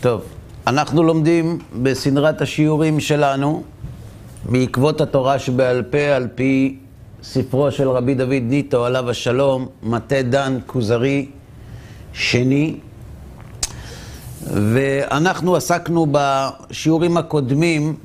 טוב, 0.00 0.22
אנחנו 0.66 1.02
לומדים 1.02 1.58
בסדרת 1.82 2.40
השיעורים 2.40 3.00
שלנו 3.00 3.62
בעקבות 4.44 5.00
התורה 5.00 5.38
שבעל 5.38 5.82
פה 5.82 5.98
על 5.98 6.28
פי 6.34 6.78
ספרו 7.22 7.72
של 7.72 7.88
רבי 7.88 8.14
דוד 8.14 8.42
ניטו, 8.42 8.84
עליו 8.84 9.10
השלום, 9.10 9.66
מטה 9.82 10.22
דן 10.22 10.58
כוזרי 10.66 11.26
שני. 12.12 12.76
ואנחנו 14.42 15.56
עסקנו 15.56 16.06
בשיעורים 16.12 17.16
הקודמים 17.16 17.96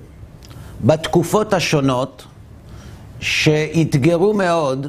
בתקופות 0.85 1.53
השונות 1.53 2.25
שאתגרו 3.19 4.33
מאוד 4.33 4.87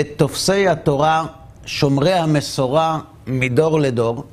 את 0.00 0.06
תופסי 0.16 0.68
התורה, 0.68 1.26
שומרי 1.64 2.12
המסורה 2.12 2.98
מדור 3.26 3.80
לדור. 3.80 4.24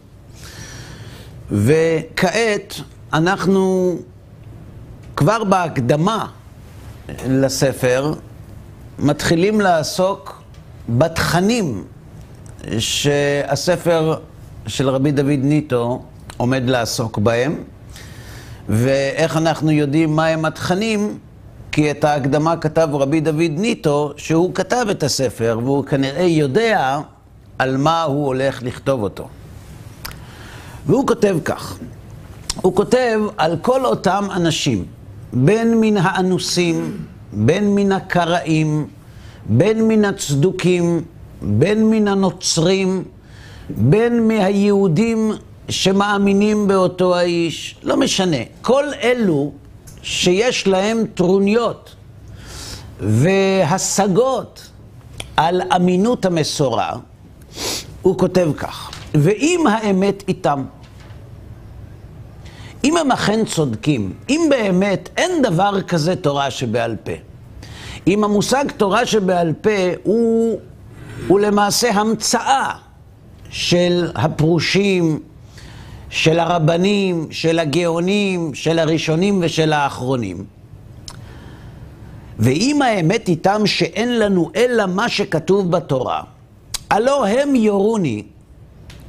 וכעת 1.51 2.73
אנחנו 3.13 3.95
כבר 5.15 5.43
בהקדמה 5.43 6.27
לספר 7.27 8.13
מתחילים 8.99 9.61
לעסוק 9.61 10.41
בתכנים 10.89 11.83
שהספר 12.79 14.19
של 14.67 14.89
רבי 14.89 15.11
דוד 15.11 15.39
ניטו 15.41 16.03
עומד 16.37 16.63
לעסוק 16.65 17.17
בהם, 17.17 17.63
ואיך 18.69 19.37
אנחנו 19.37 19.71
יודעים 19.71 20.15
מהם 20.15 20.45
התכנים, 20.45 21.17
כי 21.71 21.91
את 21.91 22.03
ההקדמה 22.03 22.57
כתב 22.57 22.89
רבי 22.91 23.21
דוד 23.21 23.51
ניטו, 23.51 24.13
שהוא 24.17 24.55
כתב 24.55 24.85
את 24.91 25.03
הספר, 25.03 25.59
והוא 25.63 25.85
כנראה 25.85 26.23
יודע 26.23 26.99
על 27.59 27.77
מה 27.77 28.03
הוא 28.03 28.25
הולך 28.25 28.63
לכתוב 28.63 29.03
אותו. 29.03 29.27
והוא 30.85 31.07
כותב 31.07 31.37
כך, 31.45 31.77
הוא 32.61 32.75
כותב 32.75 33.19
על 33.37 33.57
כל 33.61 33.85
אותם 33.85 34.27
אנשים, 34.35 34.85
בין 35.33 35.79
מן 35.81 35.97
האנוסים, 35.97 36.97
בין 37.33 37.75
מן 37.75 37.91
הקראים, 37.91 38.87
בין 39.45 39.87
מן 39.87 40.05
הצדוקים, 40.05 41.03
בין 41.41 41.89
מן 41.89 42.07
הנוצרים, 42.07 43.03
בין 43.69 44.27
מהיהודים 44.27 45.31
שמאמינים 45.69 46.67
באותו 46.67 47.15
האיש, 47.15 47.75
לא 47.83 47.97
משנה. 47.97 48.37
כל 48.61 48.83
אלו 49.01 49.51
שיש 50.01 50.67
להם 50.67 51.03
טרוניות 51.15 51.95
והשגות 52.99 54.69
על 55.37 55.61
אמינות 55.75 56.25
המסורה, 56.25 56.91
הוא 58.01 58.17
כותב 58.17 58.51
כך, 58.57 58.91
ואם 59.13 59.65
האמת 59.69 60.23
איתם, 60.27 60.63
אם 62.83 62.97
הם 62.97 63.11
אכן 63.11 63.45
צודקים, 63.45 64.13
אם 64.29 64.47
באמת 64.49 65.09
אין 65.17 65.41
דבר 65.41 65.81
כזה 65.81 66.15
תורה 66.15 66.51
שבעל 66.51 66.95
פה, 67.03 67.11
אם 68.07 68.23
המושג 68.23 68.65
תורה 68.77 69.05
שבעל 69.05 69.53
פה 69.61 69.69
הוא, 70.03 70.59
הוא 71.27 71.39
למעשה 71.39 71.91
המצאה 71.91 72.71
של 73.49 74.11
הפרושים, 74.15 75.19
של 76.09 76.39
הרבנים, 76.39 77.27
של 77.31 77.59
הגאונים, 77.59 78.53
של 78.53 78.79
הראשונים 78.79 79.39
ושל 79.43 79.73
האחרונים. 79.73 80.45
ואם 82.39 82.81
האמת 82.81 83.27
איתם 83.27 83.61
שאין 83.65 84.19
לנו 84.19 84.51
אלא 84.55 84.85
מה 84.85 85.09
שכתוב 85.09 85.71
בתורה, 85.71 86.21
הלא 86.89 87.25
הם 87.25 87.55
יורוני, 87.55 88.23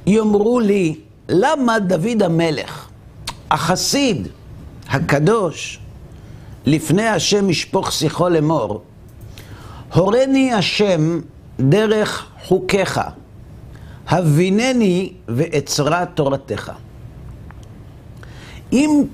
יאמרו 0.07 0.61
לי, 0.61 0.95
למה 1.29 1.79
דוד 1.79 2.23
המלך, 2.23 2.89
החסיד, 3.51 4.29
הקדוש, 4.89 5.79
לפני 6.67 7.07
השם 7.07 7.51
ישפוך 7.51 7.93
שיחו 7.93 8.29
לאמור, 8.29 8.83
הורני 9.95 10.53
השם 10.53 11.21
דרך 11.61 12.27
חוקיך, 12.45 13.01
הבינני 14.09 15.13
ואצרה 15.29 16.07
תורתך. 16.07 16.73
אם 18.73 19.05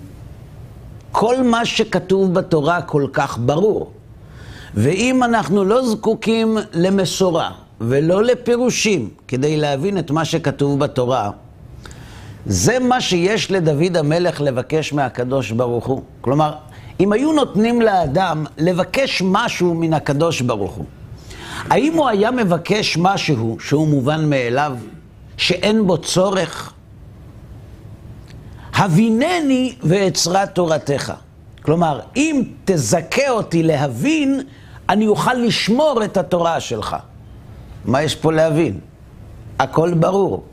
כל 1.12 1.43
מה 1.43 1.66
שכתוב 1.66 2.34
בתורה 2.34 2.82
כל 2.82 3.06
כך 3.12 3.38
ברור, 3.38 3.93
ואם 4.75 5.22
אנחנו 5.22 5.64
לא 5.64 5.88
זקוקים 5.88 6.59
למסורה 6.72 7.50
ולא 7.80 8.22
לפירושים 8.24 9.08
כדי 9.28 9.56
להבין 9.56 9.98
את 9.98 10.10
מה 10.10 10.24
שכתוב 10.24 10.78
בתורה, 10.78 11.30
זה 12.46 12.78
מה 12.78 13.00
שיש 13.00 13.50
לדוד 13.50 13.96
המלך 13.96 14.41
לבקש 14.41 14.92
מהקדוש 14.92 15.50
ברוך 15.50 15.86
הוא. 15.86 16.02
כלומר, 16.20 16.52
אם 17.00 17.12
היו 17.12 17.32
נותנים 17.32 17.82
לאדם 17.82 18.44
לבקש 18.58 19.22
משהו 19.24 19.74
מן 19.74 19.94
הקדוש 19.94 20.40
ברוך 20.40 20.72
הוא, 20.72 20.84
האם 21.70 21.94
הוא 21.94 22.08
היה 22.08 22.30
מבקש 22.30 22.96
משהו 22.96 23.56
שהוא 23.60 23.88
מובן 23.88 24.30
מאליו, 24.30 24.76
שאין 25.36 25.86
בו 25.86 25.98
צורך? 25.98 26.72
הבינני 28.74 29.74
ואצרה 29.82 30.46
תורתך. 30.46 31.12
כלומר, 31.62 32.00
אם 32.16 32.42
תזכה 32.64 33.30
אותי 33.30 33.62
להבין, 33.62 34.40
אני 34.88 35.06
אוכל 35.06 35.34
לשמור 35.34 36.04
את 36.04 36.16
התורה 36.16 36.60
שלך. 36.60 36.96
מה 37.84 38.02
יש 38.02 38.16
פה 38.16 38.32
להבין? 38.32 38.80
הכל 39.58 39.94
ברור. 39.94 40.44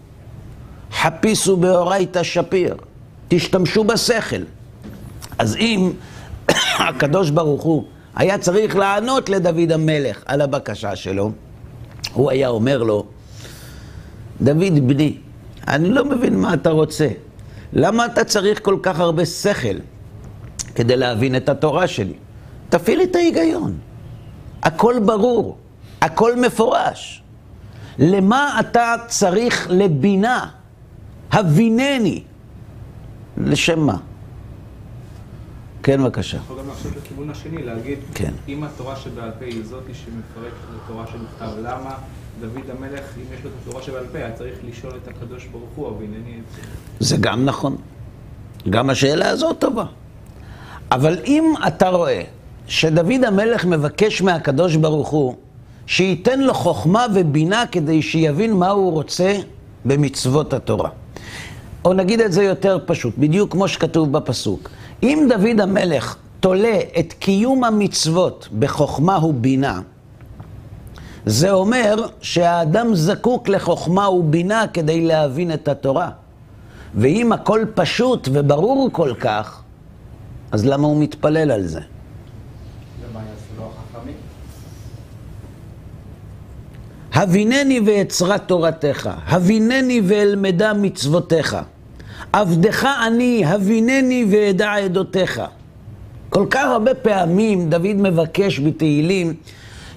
חפיסו 0.91 1.57
באורייתא 1.57 2.23
שפיר, 2.23 2.75
תשתמשו 3.27 3.83
בשכל. 3.83 4.41
אז 5.37 5.55
אם 5.55 5.91
הקדוש 6.89 7.29
ברוך 7.29 7.63
הוא 7.63 7.83
היה 8.15 8.37
צריך 8.37 8.75
לענות 8.75 9.29
לדוד 9.29 9.71
המלך 9.71 10.23
על 10.25 10.41
הבקשה 10.41 10.95
שלו, 10.95 11.31
הוא 12.13 12.31
היה 12.31 12.49
אומר 12.49 12.83
לו, 12.83 13.05
דוד 14.41 14.87
בני, 14.87 15.17
אני 15.67 15.89
לא 15.89 16.05
מבין 16.05 16.39
מה 16.39 16.53
אתה 16.53 16.69
רוצה. 16.69 17.07
למה 17.73 18.05
אתה 18.05 18.23
צריך 18.23 18.59
כל 18.63 18.77
כך 18.83 18.99
הרבה 18.99 19.25
שכל 19.25 19.77
כדי 20.75 20.95
להבין 20.95 21.35
את 21.35 21.49
התורה 21.49 21.87
שלי? 21.87 22.13
תפעיל 22.69 23.01
את 23.01 23.15
ההיגיון. 23.15 23.77
הכל 24.63 24.95
ברור, 25.05 25.57
הכל 26.01 26.35
מפורש. 26.35 27.23
למה 27.99 28.59
אתה 28.59 28.95
צריך 29.07 29.67
לבינה? 29.69 30.49
הבינני. 31.31 32.23
לשם 33.37 33.79
מה? 33.79 33.97
כן, 35.83 36.03
בבקשה. 36.03 36.37
יכול 36.37 36.59
גם 36.59 36.69
לחשוב 36.69 36.93
בכיוון 36.93 37.29
השני, 37.29 37.63
להגיד, 37.63 37.99
כן. 38.13 38.33
אם 38.47 38.63
התורה 38.63 38.95
שבעל 38.95 39.31
פה 39.39 39.45
היא 39.45 39.63
זאתי 39.63 39.93
שמפרקת 39.93 40.53
את 40.53 40.81
התורה 40.83 41.05
שבכתב, 41.07 41.49
למה 41.63 41.95
דוד 42.41 42.69
המלך, 42.77 43.03
אם 43.17 43.33
יש 43.33 43.43
לו 43.43 43.49
את 43.49 43.55
התורה 43.61 43.83
שבעל 43.83 44.05
פה, 44.11 44.17
היה 44.17 44.31
צריך 44.31 44.55
לשאול 44.63 44.93
את 45.03 45.07
הקדוש 45.07 45.45
ברוך 45.45 45.69
הוא, 45.75 45.87
והנני... 45.87 46.39
זה 46.99 47.17
גם 47.19 47.45
נכון. 47.45 47.75
גם 48.69 48.89
השאלה 48.89 49.29
הזאת 49.29 49.59
טובה. 49.59 49.85
אבל 50.91 51.17
אם 51.25 51.53
אתה 51.67 51.89
רואה 51.89 52.23
שדוד 52.67 53.23
המלך 53.27 53.65
מבקש 53.65 54.21
מהקדוש 54.21 54.75
ברוך 54.75 55.09
הוא 55.09 55.35
שייתן 55.87 56.39
לו 56.39 56.53
חוכמה 56.53 57.05
ובינה 57.13 57.63
כדי 57.71 58.01
שיבין 58.01 58.53
מה 58.53 58.69
הוא 58.69 58.91
רוצה 58.91 59.37
במצוות 59.85 60.53
התורה. 60.53 60.89
או 61.85 61.93
נגיד 61.93 62.21
את 62.21 62.31
זה 62.31 62.43
יותר 62.43 62.77
פשוט, 62.85 63.17
בדיוק 63.17 63.51
כמו 63.51 63.67
שכתוב 63.67 64.11
בפסוק. 64.11 64.69
אם 65.03 65.27
דוד 65.29 65.61
המלך 65.61 66.15
תולה 66.39 66.79
את 66.99 67.13
קיום 67.13 67.63
המצוות 67.63 68.47
בחוכמה 68.59 69.25
ובינה, 69.25 69.81
זה 71.25 71.51
אומר 71.51 72.05
שהאדם 72.21 72.95
זקוק 72.95 73.49
לחוכמה 73.49 74.09
ובינה 74.09 74.65
כדי 74.73 75.01
להבין 75.01 75.53
את 75.53 75.67
התורה. 75.67 76.09
ואם 76.95 77.31
הכל 77.31 77.65
פשוט 77.75 78.29
וברור 78.31 78.89
כל 78.91 79.13
כך, 79.19 79.61
אז 80.51 80.65
למה 80.65 80.87
הוא 80.87 81.03
מתפלל 81.03 81.51
על 81.51 81.67
זה? 81.67 81.79
ומה 81.79 83.19
יעשו 83.19 83.53
לו 83.57 83.63
החכמים? 83.63 84.15
הבינני 87.17 87.79
ואצרה 87.85 88.37
תורתך, 88.37 89.09
הבינני 89.27 90.01
ואלמדה 90.03 90.73
מצוותיך. 90.73 91.57
עבדך 92.33 92.87
אני, 93.07 93.45
הבינני 93.45 94.25
ואדע 94.29 94.73
עדותיך. 94.73 95.41
כל 96.29 96.45
כך 96.49 96.65
הרבה 96.65 96.93
פעמים 96.93 97.69
דוד 97.69 97.95
מבקש 97.95 98.59
בתהילים 98.59 99.33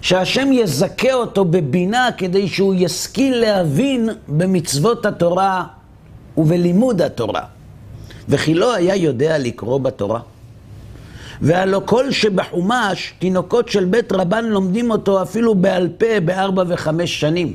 שהשם 0.00 0.52
יזכה 0.52 1.12
אותו 1.12 1.44
בבינה 1.44 2.08
כדי 2.16 2.48
שהוא 2.48 2.74
ישכיל 2.76 3.36
להבין 3.36 4.08
במצוות 4.28 5.06
התורה 5.06 5.64
ובלימוד 6.36 7.02
התורה. 7.02 7.42
וכי 8.28 8.54
לא 8.54 8.74
היה 8.74 8.96
יודע 8.96 9.38
לקרוא 9.38 9.80
בתורה. 9.80 10.20
והלא 11.42 11.82
כל 11.84 12.10
שבחומש, 12.10 13.14
תינוקות 13.18 13.68
של 13.68 13.84
בית 13.84 14.12
רבן 14.12 14.44
לומדים 14.44 14.90
אותו 14.90 15.22
אפילו 15.22 15.54
בעל 15.54 15.88
פה 15.98 16.20
בארבע 16.24 16.64
וחמש 16.68 17.20
שנים. 17.20 17.54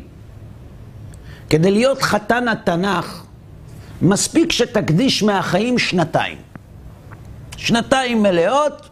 כדי 1.49 1.71
להיות 1.71 2.01
חתן 2.01 2.47
התנ"ך, 2.47 3.23
מספיק 4.01 4.51
שתקדיש 4.51 5.23
מהחיים 5.23 5.79
שנתיים. 5.79 6.37
שנתיים 7.57 8.23
מלאות, 8.23 8.89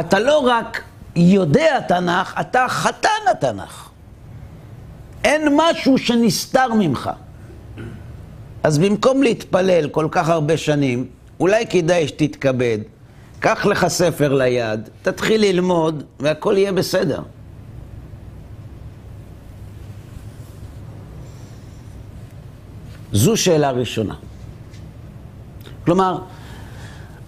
אתה 0.00 0.18
לא 0.18 0.38
רק 0.38 0.82
יודע 1.16 1.80
תנ"ך, 1.88 2.34
אתה 2.40 2.66
חתן 2.68 3.08
התנ"ך. 3.30 3.88
אין 5.24 5.48
משהו 5.56 5.98
שנסתר 5.98 6.74
ממך. 6.74 7.10
אז 8.62 8.78
במקום 8.78 9.22
להתפלל 9.22 9.88
כל 9.88 10.08
כך 10.10 10.28
הרבה 10.28 10.56
שנים, 10.56 11.06
אולי 11.40 11.66
כדאי 11.66 12.08
שתתכבד, 12.08 12.78
קח 13.40 13.66
לך 13.66 13.88
ספר 13.88 14.34
ליד, 14.34 14.88
תתחיל 15.02 15.40
ללמוד, 15.40 16.04
והכל 16.20 16.54
יהיה 16.56 16.72
בסדר. 16.72 17.22
זו 23.12 23.36
שאלה 23.36 23.70
ראשונה. 23.70 24.14
כלומר, 25.84 26.18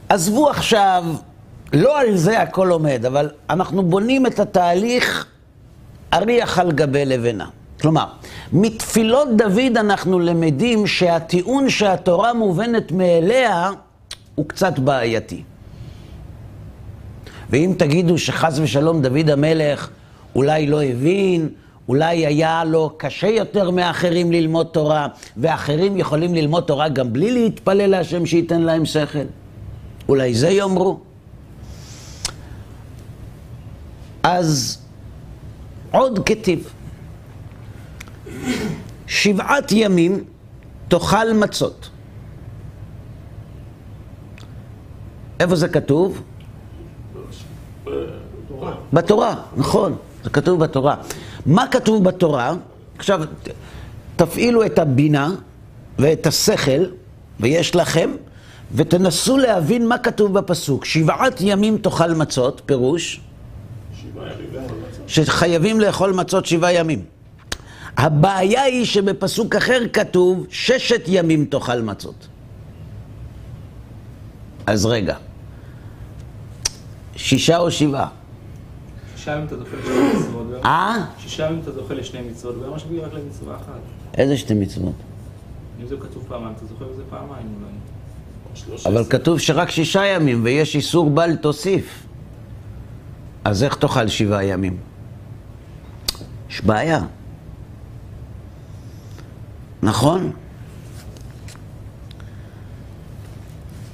עזבו 0.09 0.51
עכשיו, 0.51 1.05
לא 1.73 2.01
על 2.01 2.17
זה 2.17 2.43
הכל 2.43 2.71
עומד, 2.71 3.05
אבל 3.07 3.31
אנחנו 3.51 3.83
בונים 3.83 4.27
את 4.27 4.41
התהליך 4.41 5.27
אריח 6.13 6.59
על 6.59 6.73
גבי 6.73 7.05
לבנה. 7.05 7.47
כלומר, 7.81 8.07
מתפילות 8.53 9.29
דוד 9.37 9.77
אנחנו 9.77 10.19
למדים 10.19 10.87
שהטיעון 10.87 11.71
שהתורה 11.71 12.35
מובנת 12.35 12.93
מאליה 12.93 13.71
הוא 14.35 14.49
קצת 14.49 14.79
בעייתי. 14.79 15.43
ואם 17.51 17.75
תגידו 17.79 18.19
שחס 18.19 18.59
ושלום 18.63 19.03
דוד 19.03 19.31
המלך 19.31 19.89
אולי 20.35 20.67
לא 20.67 20.83
הבין, 20.83 21.49
אולי 21.89 22.27
היה 22.27 22.65
לו 22.65 22.95
קשה 22.97 23.27
יותר 23.27 23.71
מאחרים 23.71 24.33
ללמוד 24.33 24.67
תורה, 24.67 25.09
ואחרים 25.37 25.97
יכולים 25.97 26.35
ללמוד 26.35 26.65
תורה 26.65 26.89
גם 26.89 27.13
בלי 27.13 27.31
להתפלל 27.31 27.87
להשם 27.87 28.27
שייתן 28.27 28.63
להם 28.63 28.85
שכל. 28.85 29.19
אולי 30.09 30.35
זה 30.35 30.49
יאמרו. 30.49 31.01
אז 34.23 34.79
עוד 35.91 36.19
כתיב. 36.27 36.73
שבעת 39.07 39.73
ימים 39.73 40.25
תאכל 40.89 41.33
מצות. 41.33 41.91
איפה 45.41 45.57
זה 45.57 45.69
כתוב? 45.69 46.23
בתורה, 48.93 49.35
נכון, 49.57 49.97
זה 50.25 50.31
כתוב 50.31 50.61
בתורה. 50.61 50.97
מה 51.47 51.67
כתוב 51.67 52.05
בתורה? 52.05 52.55
עכשיו, 52.99 53.21
תפעילו 54.17 54.67
את 54.67 54.79
הבינה 54.79 55.31
ואת 55.99 56.27
השכל, 56.27 56.85
ויש 57.41 57.77
לכם, 57.77 58.11
ותנסו 58.75 59.39
להבין 59.39 59.89
מה 59.89 59.99
כתוב 59.99 60.39
בפסוק. 60.39 60.85
שבעת 60.85 61.41
ימים 61.41 61.79
תאכל 61.79 62.15
מצות, 62.15 62.63
פירוש? 62.67 63.21
שחייבים 65.07 65.81
לאכול 65.81 66.13
מצות 66.13 66.47
שבעה 66.47 66.73
ימים. 66.73 67.03
הבעיה 67.97 68.63
היא 68.63 68.85
שבפסוק 68.85 69.55
אחר 69.55 69.81
כתוב, 69.93 70.47
ששת 70.51 71.03
ימים 71.07 71.45
תאכל 71.45 71.81
מצות. 71.81 72.29
אז 74.67 74.87
רגע, 74.87 75.17
שישה 77.17 77.59
או 77.59 77.71
שבעה? 77.71 78.20
שישה 79.21 79.33
ימים 79.33 79.47
אתה 79.47 79.57
זוכה 79.57 79.77
לשני 79.77 79.93
מצוות. 80.19 80.47
ביום- 80.47 80.65
אה? 80.65 80.97
שישה 81.19 81.47
ימים 81.47 81.61
אתה 81.63 81.73
זוכה 81.73 81.95
לשני 81.95 82.21
מצוות, 82.31 82.55
ביום 82.59 82.75
השביעי 82.75 83.01
רק 83.01 83.13
למצווה 83.15 83.57
אחת. 83.57 83.81
איזה 84.15 84.37
שתי 84.37 84.55
מצוות? 84.55 84.93
אם 85.83 85.87
זה 85.87 85.97
כתוב 86.01 86.25
פעמיים, 86.29 86.53
אתה 86.57 86.67
זוכה 86.67 86.85
בזה 86.85 87.03
פעמיים 87.11 87.47
אולי. 87.61 88.81
אבל 88.87 89.05
כתוב 89.11 89.39
שרק 89.39 89.71
שישה 89.71 90.07
ימים, 90.07 90.45
ויש 90.45 90.77
איסור 90.77 91.11
בל 91.11 91.37
תוסיף. 91.37 92.03
אז 93.45 93.63
איך 93.63 93.75
תאכל 93.75 94.09
שבעה 94.09 94.45
ימים? 94.45 94.77
יש 96.51 96.61
בעיה. 96.65 97.01
נכון? 99.83 100.31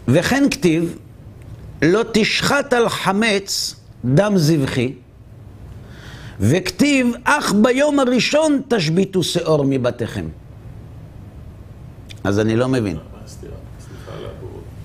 וכן 0.08 0.44
כתיב, 0.50 0.99
לא 1.82 2.02
תשחט 2.12 2.73
על 2.73 2.88
חמץ 2.88 3.76
דם 4.05 4.32
זבחי, 4.37 4.93
וכתיב, 6.41 7.12
אך 7.25 7.53
ביום 7.53 8.00
הראשון 8.00 8.61
תשביתו 8.69 9.23
שאור 9.23 9.65
מבתיכם. 9.65 10.29
אז 12.25 12.41
אני 12.41 12.56
לא 12.56 12.69
מבין. 12.69 12.97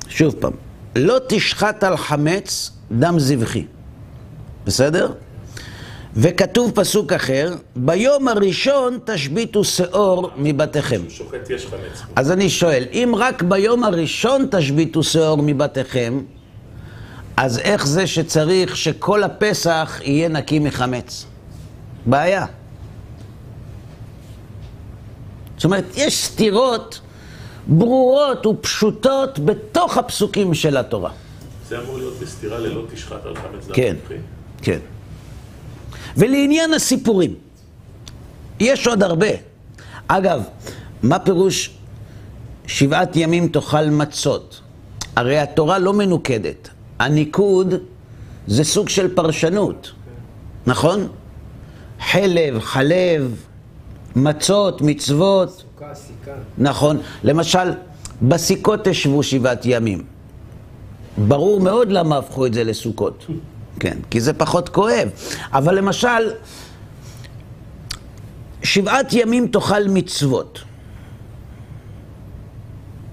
שוב 0.08 0.36
פעם, 0.40 0.52
לא 0.96 1.18
תשחט 1.28 1.84
על 1.84 1.98
חמץ 1.98 2.72
דם 2.92 3.20
זבחי, 3.20 3.66
בסדר? 4.66 5.12
וכתוב 6.16 6.72
פסוק 6.76 7.14
אחר, 7.14 7.56
ביום 7.76 8.28
הראשון 8.28 8.98
תשביתו 9.06 9.64
שאור 9.64 10.30
מבתיכם. 10.38 11.02
שוחט 11.10 11.50
יש 11.50 11.66
חמץ. 11.66 12.02
אז 12.16 12.32
אני 12.32 12.50
שואל, 12.50 12.84
אם 12.92 13.14
רק 13.18 13.44
ביום 13.44 13.84
הראשון 13.84 14.48
תשביתו 14.52 15.04
שאור 15.04 15.42
מבתיכם, 15.42 16.22
אז 17.38 17.60
איך 17.60 17.88
זה 17.88 18.08
שצריך 18.08 18.78
שכל 18.78 19.24
הפסח 19.24 20.00
יהיה 20.04 20.30
נקי 20.30 20.60
מחמץ? 20.60 21.26
בעיה. 22.06 22.46
זאת 25.56 25.66
אומרת, 25.66 25.86
יש 25.96 26.26
סתירות 26.26 27.02
ברורות 27.68 28.46
ופשוטות 28.46 29.40
בתוך 29.40 29.98
הפסוקים 29.98 30.54
של 30.54 30.78
התורה. 30.78 31.12
זה 31.70 31.80
אמור 31.80 31.98
להיות 31.98 32.14
בסתירה 32.22 32.60
ללא 32.60 32.82
תשחט 32.94 33.26
על 33.26 33.36
חמץ 33.36 33.68
דם 33.68 33.74
כן. 33.74 33.96
כן. 34.62 34.80
ולעניין 36.18 36.74
הסיפורים, 36.74 37.36
יש 38.60 38.88
עוד 38.88 39.04
הרבה. 39.04 39.28
אגב, 40.08 40.44
מה 41.04 41.20
פירוש 41.20 41.78
שבעת 42.68 43.16
ימים 43.16 43.48
תאכל 43.48 43.86
מצות? 43.86 44.62
הרי 45.16 45.38
התורה 45.38 45.80
לא 45.80 45.94
מנוקדת. 45.94 46.70
הניקוד 47.00 47.74
זה 48.48 48.64
סוג 48.64 48.90
של 48.90 49.16
פרשנות, 49.16 49.92
נכון? 50.66 51.08
חלב, 52.02 52.60
חלב, 52.60 53.36
מצות, 54.16 54.82
מצוות. 54.82 55.50
סוכה, 55.50 55.96
סיכה. 55.96 56.32
נכון. 56.58 56.98
למשל, 57.24 57.72
בסיכות 58.22 58.80
תשבו 58.84 59.24
שבעת 59.24 59.62
ימים. 59.66 60.04
ברור 61.18 61.60
מאוד 61.60 61.92
למה 61.92 62.18
הפכו 62.18 62.46
את 62.46 62.54
זה 62.54 62.64
לסוכות. 62.64 63.26
כן, 63.80 63.98
כי 64.10 64.22
זה 64.22 64.34
פחות 64.34 64.70
כואב. 64.70 65.10
אבל 65.54 65.78
למשל, 65.78 66.32
שבעת 68.64 69.14
ימים 69.14 69.48
תאכל 69.48 69.88
מצוות. 69.88 70.60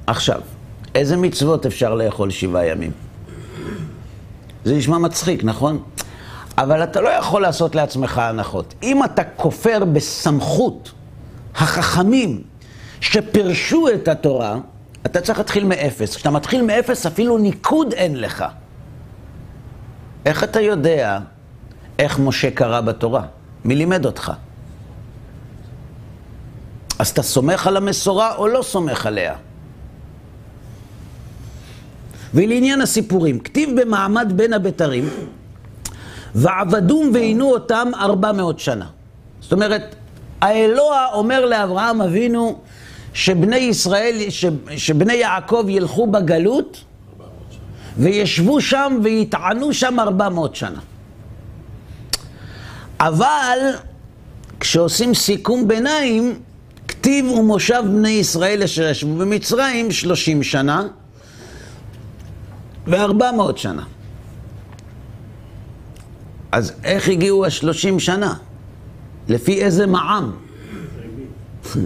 עכשיו, 0.07 0.41
איזה 0.95 1.17
מצוות 1.17 1.67
אפשר 1.67 1.95
לאכול 1.95 2.31
שבעה 2.31 2.67
ימים? 2.67 2.91
זה 4.65 4.75
נשמע 4.75 4.99
מצחיק, 4.99 5.45
נכון? 5.45 5.83
אבל 6.59 6.83
אתה 6.83 7.01
לא 7.01 7.09
יכול 7.09 7.43
לעשות 7.43 7.75
לעצמך 7.75 8.19
הנחות. 8.19 8.75
אם 8.83 9.05
אתה 9.05 9.25
כופר 9.25 9.85
בסמכות 9.85 10.93
החכמים 11.55 12.43
שפירשו 13.01 13.89
את 13.89 14.09
התורה, 14.09 14.57
אתה 15.07 15.21
צריך 15.21 15.39
להתחיל 15.39 15.65
מאפס. 15.65 16.17
כשאתה 16.17 16.31
מתחיל 16.31 16.63
מאפס, 16.63 17.07
אפילו 17.07 17.39
ניקוד 17.39 17.93
אין 17.93 18.21
לך. 18.21 18.45
איך 20.27 20.45
אתה 20.45 20.61
יודע 20.61 21.19
איך 21.99 22.19
משה 22.19 22.51
קרא 22.51 22.81
בתורה? 22.81 23.23
מי 23.65 23.75
לימד 23.75 24.07
אותך? 24.07 24.33
אז 26.99 27.09
אתה 27.09 27.23
סומך 27.23 27.67
על 27.67 27.77
המסורה 27.77 28.35
או 28.35 28.49
לא 28.49 28.63
סומך 28.63 29.07
עליה? 29.07 29.35
ולעניין 32.35 32.81
הסיפורים, 32.81 33.39
כתיב 33.39 33.81
במעמד 33.81 34.33
בין 34.37 34.53
הבתרים, 34.53 35.09
ועבדום 36.35 37.11
ועינו 37.15 37.51
אותם 37.51 37.89
ארבע 37.95 38.33
מאות 38.33 38.61
שנה. 38.61 38.87
זאת 39.41 39.53
אומרת, 39.53 39.95
האלוה 40.41 41.07
אומר 41.13 41.45
לאברהם 41.45 42.03
אבינו 42.03 42.59
שבני 43.15 43.57
ישראל, 43.57 44.17
ש, 44.29 44.45
שבני 44.77 45.15
יעקב 45.15 45.65
ילכו 45.69 46.07
בגלות 46.07 46.85
וישבו 47.99 48.61
שם 48.61 49.01
ויטענו 49.03 49.73
שם 49.73 50.01
ארבע 50.01 50.29
מאות 50.29 50.57
שנה. 50.57 50.81
אבל 53.01 53.59
כשעושים 54.61 55.15
סיכום 55.15 55.69
ביניים, 55.69 56.41
כתיב 56.89 57.31
ומושב 57.31 57.83
בני 57.87 58.09
ישראל 58.11 58.63
אשר 58.63 58.89
ישבו 58.89 59.15
במצרים 59.15 59.91
שלושים 59.91 60.43
שנה 60.43 60.87
וארבע 62.87 63.33
מאות 63.33 63.59
שנה. 63.59 63.83
אז 66.53 66.73
איך 66.85 67.09
הגיעו 67.09 67.47
השלושים 67.47 68.01
שנה? 68.01 68.35
לפי 69.29 69.63
איזה 69.63 69.87
מע"מ? 69.87 70.33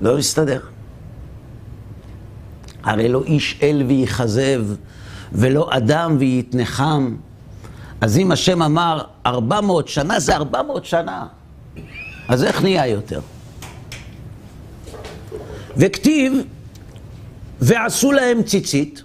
לא 0.00 0.18
מסתדר. 0.18 0.60
הרי 2.82 3.08
לא 3.08 3.22
איש 3.24 3.58
אל 3.62 3.84
ויכזב, 3.88 4.64
ולא 5.32 5.68
אדם 5.76 6.16
ויתנחם. 6.18 7.16
אז 8.00 8.18
אם 8.18 8.32
השם 8.32 8.62
אמר 8.62 9.02
ארבע 9.26 9.60
מאות 9.60 9.88
שנה, 9.88 10.20
זה 10.20 10.36
ארבע 10.36 10.62
מאות 10.62 10.84
שנה. 10.84 11.26
אז 12.28 12.44
איך 12.44 12.62
נהיה 12.62 12.86
יותר? 12.86 13.20
וכתיב, 15.76 16.32
ועשו 17.60 18.12
להם 18.12 18.42
ציצית 18.42 19.02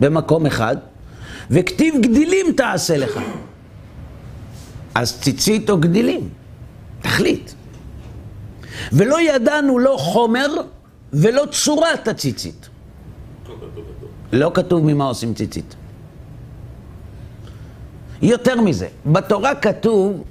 במקום 0.00 0.46
אחד, 0.46 0.76
וכתיב 1.52 1.94
גדילים 2.00 2.52
תעשה 2.52 2.96
לך. 2.96 3.20
אז 4.94 5.20
ציצית 5.20 5.70
או 5.70 5.80
גדילים, 5.80 6.28
תחליט. 7.02 7.50
ולא 8.92 9.20
ידענו 9.20 9.78
לא 9.78 9.96
חומר 9.98 10.46
ולא 11.12 11.42
צורת 11.50 12.08
הציצית. 12.08 12.68
לא 14.32 14.50
כתוב 14.54 14.84
ממה 14.84 15.04
עושים 15.04 15.34
ציצית. 15.34 15.74
יותר 18.22 18.60
מזה, 18.60 18.88
בתורה 19.06 19.54
כתוב 19.54 20.24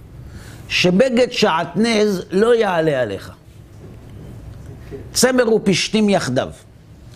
שבגד 0.67 1.31
שעטנז 1.31 2.21
לא 2.31 2.55
יעלה 2.55 3.01
עליך. 3.01 3.31
צמר 5.13 5.53
ופשתים 5.53 6.09
יחדיו. 6.09 6.49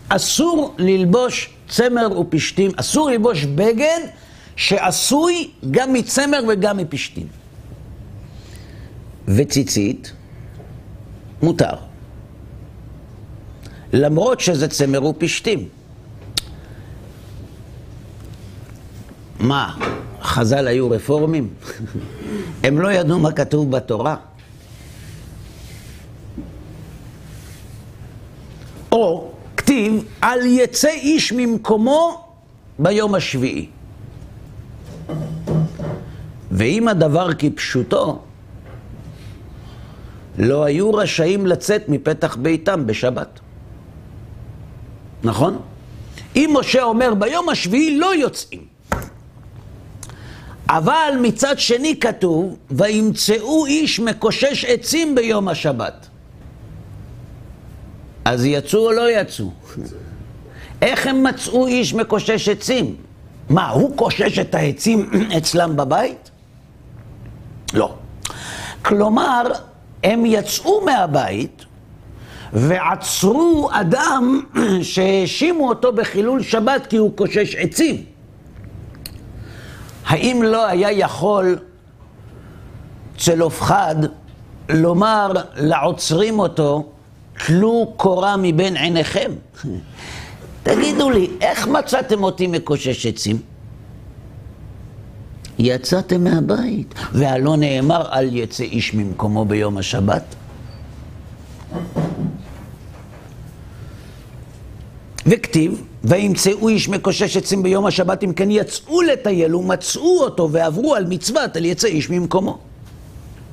אסור 0.10 0.76
ללבוש 0.78 1.55
צמר 1.68 2.20
ופשתים, 2.20 2.72
אסור 2.76 3.10
ללבוש 3.10 3.44
בגד 3.44 4.00
שעשוי 4.56 5.52
גם 5.72 5.94
מצמר 5.94 6.40
וגם 6.48 6.78
מפשתים. 6.78 7.28
וציצית, 9.28 10.14
מותר. 11.42 11.76
למרות 13.94 14.40
שזה 14.40 14.68
צמר 14.68 15.06
ופשתים. 15.06 15.68
מה, 19.40 19.76
חז"ל 20.22 20.68
היו 20.68 20.90
רפורמים? 20.90 21.54
הם 22.64 22.80
לא 22.80 22.92
ידעו 22.92 23.20
מה 23.20 23.32
כתוב 23.32 23.72
בתורה? 23.72 24.16
או 28.92 29.25
כתיב, 29.76 30.04
על 30.22 30.40
יצא 30.46 30.90
איש 30.90 31.32
ממקומו 31.32 32.24
ביום 32.80 33.16
השביעי. 33.16 33.68
ואם 36.52 36.88
הדבר 36.88 37.34
כפשוטו, 37.34 38.20
לא 40.38 40.64
היו 40.64 40.94
רשאים 40.94 41.48
לצאת 41.48 41.90
מפתח 41.90 42.36
ביתם 42.36 42.88
בשבת. 42.88 43.40
נכון? 45.24 45.60
אם 46.36 46.56
משה 46.60 46.84
אומר 46.84 47.14
ביום 47.14 47.50
השביעי 47.50 47.98
לא 47.98 48.16
יוצאים. 48.16 48.66
אבל 50.70 51.14
מצד 51.22 51.60
שני 51.60 52.00
כתוב, 52.00 52.58
וימצאו 52.72 53.66
איש 53.66 54.00
מקושש 54.00 54.66
עצים 54.66 55.16
ביום 55.16 55.48
השבת. 55.48 56.08
אז 58.26 58.46
יצאו 58.46 58.86
או 58.86 58.92
לא 58.92 59.12
יצאו? 59.12 59.52
איך 60.82 61.08
הם 61.08 61.24
מצאו 61.24 61.68
איש 61.68 61.94
מקושש 61.94 62.50
עצים? 62.50 62.96
מה, 63.50 63.70
הוא 63.70 63.98
קושש 63.98 64.40
את 64.40 64.56
העצים 64.56 65.10
אצלם 65.38 65.76
בבית? 65.76 66.32
לא. 67.74 67.94
כלומר, 68.82 69.44
הם 70.04 70.26
יצאו 70.26 70.86
מהבית 70.86 71.66
ועצרו 72.54 73.70
אדם 73.74 74.42
שהאשימו 74.82 75.70
אותו 75.70 75.94
בחילול 75.94 76.44
שבת 76.44 76.88
כי 76.88 76.98
הוא 76.98 77.18
קושש 77.18 77.56
עצים. 77.56 78.06
האם 80.06 80.44
לא 80.44 80.66
היה 80.66 80.92
יכול 80.92 81.58
צלופחד 83.18 83.96
לומר 84.70 85.32
לעוצרים 85.56 86.40
אותו, 86.40 86.95
טלו 87.38 87.94
קורה 87.98 88.38
מבין 88.38 88.78
עיניכם? 88.78 89.32
תגידו 90.64 91.10
לי, 91.10 91.28
איך 91.42 91.68
מצאתם 91.68 92.24
אותי 92.24 92.48
מקושש 92.48 93.06
עצים? 93.06 93.40
יצאתם 95.60 96.24
מהבית, 96.24 96.94
והלא 97.14 97.58
נאמר 97.58 98.06
אל 98.14 98.36
יצא 98.36 98.64
איש 98.64 98.94
ממקומו 98.94 99.46
ביום 99.46 99.78
השבת. 99.78 100.36
וכתיב, 105.28 105.84
וימצאו 106.04 106.70
איש 106.70 106.90
מקושש 106.90 107.38
עצים 107.38 107.64
ביום 107.64 107.86
השבת, 107.86 108.24
אם 108.24 108.34
כן 108.34 108.52
יצאו 108.52 109.02
לטייל 109.02 109.56
ומצאו 109.56 110.22
אותו 110.22 110.50
ועברו 110.52 110.96
על 110.96 111.06
מצוות 111.10 111.58
אל 111.58 111.66
יצא 111.66 111.88
איש 111.88 112.10
ממקומו. 112.10 112.58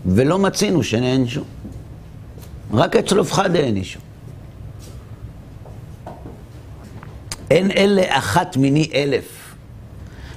ולא 0.06 0.38
מצינו 0.38 0.82
שנענשו. 0.82 1.40
רק 2.72 2.96
את 2.96 3.08
צלופחד 3.08 3.56
הענישו. 3.56 4.00
אין 7.50 7.70
אלה 7.70 8.18
אחת 8.18 8.56
מיני 8.56 8.90
אלף 8.94 9.54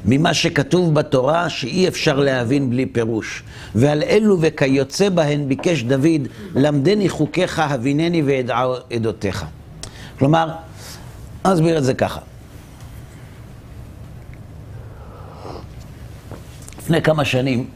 ממה 0.06 0.34
שכתוב 0.34 0.94
בתורה 0.94 1.50
שאי 1.50 1.88
אפשר 1.88 2.20
להבין 2.20 2.70
בלי 2.70 2.86
פירוש. 2.86 3.44
ועל 3.76 4.04
אלו 4.04 4.38
וכיוצא 4.42 5.10
בהן 5.10 5.48
ביקש 5.48 5.84
דוד, 5.84 6.28
למדני 6.56 7.10
חוקיך, 7.10 7.60
הבינני 7.60 8.22
ואדע 8.26 8.66
עדותיך. 8.94 9.46
כלומר, 10.20 10.52
אסביר 11.44 11.78
את 11.78 11.84
זה 11.84 11.94
ככה. 11.94 12.20
לפני 16.80 17.02
כמה 17.02 17.26
שנים 17.26 17.68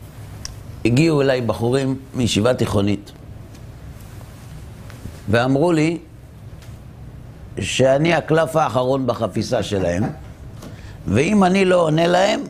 הגיעו 0.86 1.22
אליי 1.22 1.42
בחורים 1.42 1.96
מישיבה 2.14 2.54
תיכונית 2.54 3.12
ואמרו 5.30 5.72
לי 5.72 5.98
שאני 7.60 8.14
הקלף 8.14 8.56
האחרון 8.56 9.08
בחפיסה 9.08 9.64
שלהם 9.64 10.04
ואם 11.08 11.44
אני 11.44 11.66
לא 11.66 11.82
עונה 11.82 12.08
להם, 12.08 12.44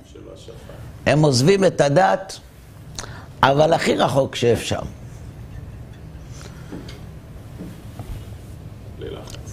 הם 1.06 1.22
עוזבים 1.22 1.66
את 1.66 1.82
הדת, 1.82 2.40
אבל 3.44 3.74
הכי 3.74 3.96
רחוק 3.96 4.36
שאפשר. 4.36 4.80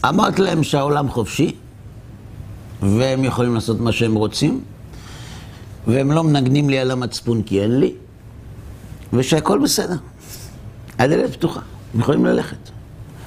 אמרתי 0.09 0.43
להם 0.43 0.63
שהעולם 0.63 1.09
חופשי, 1.09 1.57
והם 2.83 3.25
יכולים 3.25 3.55
לעשות 3.55 3.81
מה 3.81 3.93
שהם 3.93 4.15
רוצים, 4.15 4.65
והם 5.87 6.13
לא 6.13 6.25
מנגנים 6.25 6.71
לי 6.71 6.79
על 6.79 6.91
המצפון 6.91 7.43
כי 7.43 7.63
אין 7.63 7.81
לי, 7.81 7.95
ושהכול 9.13 9.63
בסדר. 9.63 9.97
הדלת 10.99 11.33
פתוחה, 11.33 11.61
הם 11.95 12.01
יכולים 12.01 12.27
ללכת. 12.27 12.76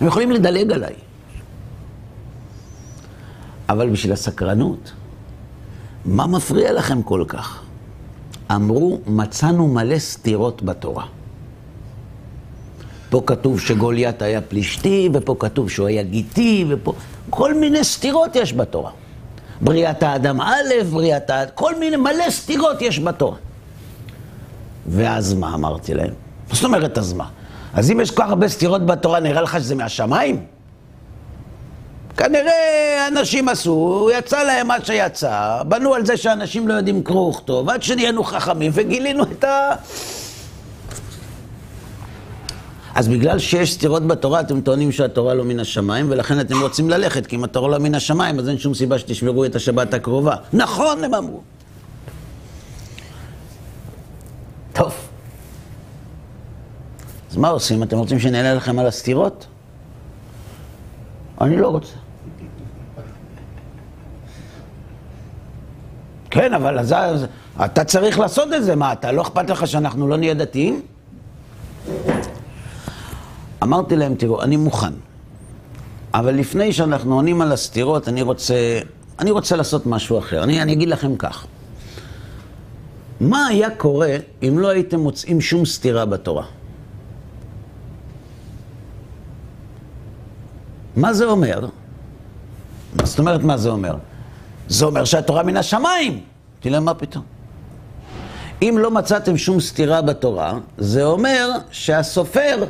הם 0.01 0.08
יכולים 0.08 0.32
לדלג 0.32 0.72
עליי. 0.72 0.94
אבל 3.70 3.89
בשביל 3.89 4.13
הסקרנות, 4.13 4.91
מה 6.06 6.27
מפריע 6.27 6.74
לכם 6.74 7.01
כל 7.03 7.25
כך? 7.27 7.62
אמרו, 8.51 9.00
מצאנו 9.08 9.68
מלא 9.68 10.00
סתירות 10.00 10.63
בתורה. 10.63 11.06
פה 13.10 13.24
כתוב 13.25 13.60
שגוליית 13.60 14.22
היה 14.22 14.41
פלישתי, 14.41 15.10
ופה 15.13 15.36
כתוב 15.39 15.70
שהוא 15.70 15.88
היה 15.88 16.03
גיטי, 16.03 16.65
ופה... 16.70 16.94
כל 17.29 17.53
מיני 17.53 17.84
סתירות 17.84 18.36
יש 18.36 18.53
בתורה. 18.53 18.91
בריאת 19.62 20.03
האדם 20.03 20.41
א', 20.41 20.84
בריאת 20.91 21.29
האדם... 21.29 21.51
כל 21.56 21.79
מיני, 21.79 21.96
מלא 21.96 22.29
סתירות 22.29 22.82
יש 22.82 23.00
בתורה. 23.00 23.38
ואז 24.88 25.34
מה 25.34 25.56
אמרתי 25.56 25.94
להם? 25.94 26.13
זאת 26.51 26.63
אומרת 26.63 26.98
אז 26.98 27.13
מה? 27.13 27.27
אז 27.73 27.91
אם 27.91 27.99
יש 27.99 28.11
כל 28.11 28.23
כך 28.23 28.29
הרבה 28.29 28.47
סתירות 28.47 28.85
בתורה, 28.85 29.19
נראה 29.19 29.41
לך 29.41 29.59
שזה 29.59 29.75
מהשמיים? 29.75 30.45
כנראה 32.17 33.07
אנשים 33.07 33.49
עשו, 33.49 34.09
יצא 34.17 34.43
להם 34.43 34.67
מה 34.67 34.75
שיצא, 34.85 35.61
בנו 35.67 35.93
על 35.93 36.05
זה 36.05 36.17
שאנשים 36.17 36.67
לא 36.67 36.73
יודעים 36.73 37.03
קרוא 37.03 37.29
וכתוב, 37.29 37.69
עד 37.69 37.83
שנהיינו 37.83 38.23
חכמים 38.23 38.71
וגילינו 38.75 39.23
את 39.23 39.43
ה... 39.43 39.75
אז 42.95 43.07
בגלל 43.07 43.39
שיש 43.39 43.73
סתירות 43.73 44.07
בתורה, 44.07 44.39
אתם 44.39 44.61
טוענים 44.61 44.91
שהתורה 44.91 45.33
לא 45.33 45.43
מן 45.43 45.59
השמיים, 45.59 46.05
ולכן 46.09 46.39
אתם 46.39 46.61
רוצים 46.61 46.89
ללכת, 46.89 47.27
כי 47.27 47.35
אם 47.35 47.43
התורה 47.43 47.69
לא 47.69 47.77
מן 47.77 47.95
השמיים, 47.95 48.39
אז 48.39 48.49
אין 48.49 48.57
שום 48.57 48.73
סיבה 48.73 48.99
שתשמרו 48.99 49.45
את 49.45 49.55
השבת 49.55 49.93
הקרובה. 49.93 50.35
נכון, 50.53 51.03
הם 51.03 51.13
אמרו. 51.13 51.41
טוב. 54.73 54.93
אז 57.28 57.28
מה 57.39 57.50
עושים? 57.50 57.84
אתם 57.84 57.98
רוצים 57.98 58.19
שנענה 58.19 58.53
לכם 58.53 58.79
על 58.79 58.88
הסתירות? 58.88 59.48
אני 61.41 61.58
לא 61.58 61.67
רוצה. 61.67 61.93
כן, 66.29 66.53
אבל 66.53 66.79
אז, 66.79 66.93
אז 66.93 67.25
אתה 67.65 67.84
צריך 67.84 68.19
לעשות 68.19 68.53
את 68.53 68.63
זה. 68.63 68.75
מה, 68.75 68.93
אתה 68.93 69.12
לא 69.12 69.22
אכפת 69.22 69.50
לך 69.50 69.67
שאנחנו 69.67 70.08
לא 70.08 70.17
נהיה 70.17 70.34
דתיים? 70.34 70.81
אמרתי 73.63 73.96
להם, 73.96 74.15
תראו, 74.15 74.41
אני 74.41 74.58
מוכן 74.58 74.93
אבל 76.13 76.36
לפני 76.36 76.74
שאנחנו 76.74 77.15
עונים 77.15 77.41
על 77.41 77.51
הסתירות, 77.51 78.08
אני 78.08 78.22
רוצה, 78.22 78.79
אני 79.19 79.31
רוצה 79.31 79.55
לעשות 79.55 79.86
משהו 79.86 80.19
אחר. 80.19 80.43
אני, 80.43 80.62
אני 80.62 80.74
אגיד 80.74 80.89
לכם 80.89 81.15
כך. 81.15 81.48
מה 83.22 83.48
היה 83.48 83.69
קורה 83.69 84.15
אם 84.43 84.60
לא 84.60 84.67
הייתם 84.67 85.00
מוצאים 85.00 85.41
שום 85.41 85.65
סתירה 85.65 86.05
בתורה? 86.05 86.46
מה 90.96 91.13
זה 91.13 91.25
אומר? 91.25 91.67
זאת 93.03 93.19
אומרת 93.19 93.43
מה 93.43 93.58
זה 93.58 93.69
אומר? 93.69 93.96
זה 94.67 94.86
אומר 94.86 95.05
שהתורה 95.05 95.43
מן 95.43 95.58
השמיים. 95.58 96.19
תראה 96.60 96.79
מה 96.79 96.93
פתאום? 96.93 97.24
אם 98.62 98.75
לא 98.79 98.91
מצאתם 98.91 99.38
שום 99.38 99.60
סתירה 99.60 100.01
בתורה, 100.01 100.53
זה 100.77 101.03
אומר 101.03 101.50
שהסופר 101.72 102.65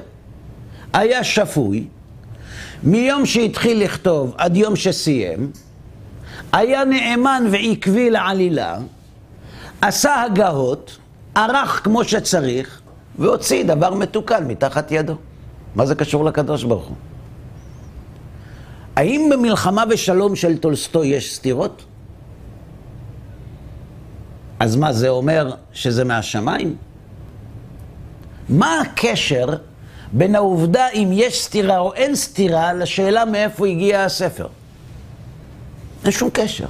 היה 0.94 1.24
שפוי 1.24 1.88
מיום 2.84 3.26
שהתחיל 3.26 3.84
לכתוב 3.84 4.34
עד 4.38 4.58
יום 4.58 4.76
שסיים, 4.76 5.52
היה 6.52 6.86
נאמן 6.86 7.44
ועקבי 7.52 8.10
לעלילה, 8.10 8.78
עשה 9.82 10.22
הגהות, 10.22 10.98
ערך 11.36 11.82
כמו 11.84 12.04
שצריך, 12.04 12.82
והוציא 13.20 13.64
דבר 13.64 13.94
מתוקן 13.94 14.48
מתחת 14.48 14.92
ידו. 14.92 15.16
מה 15.76 15.86
זה 15.86 15.96
קשור 15.96 16.26
לקדוש 16.26 16.64
ברוך 16.64 16.86
הוא? 16.86 16.96
האם 19.00 19.30
במלחמה 19.32 19.84
ושלום 19.90 20.36
של 20.36 20.58
טולסטוי 20.58 21.08
יש 21.08 21.36
סתירות? 21.36 21.84
אז 24.60 24.76
מה, 24.76 24.94
זה 24.94 25.10
אומר 25.10 25.52
שזה 25.74 26.04
מהשמיים? 26.04 26.76
מה 28.50 28.82
הקשר 28.82 29.48
בין 30.12 30.36
העובדה 30.36 30.88
אם 30.94 31.10
יש 31.12 31.42
סתירה 31.44 31.80
או 31.80 31.94
אין 31.94 32.16
סתירה 32.16 32.74
לשאלה 32.74 33.26
מאיפה 33.26 33.68
הגיע 33.68 34.04
הספר? 34.04 34.48
אין 36.04 36.12
שום 36.12 36.30
קשר. 36.34 36.68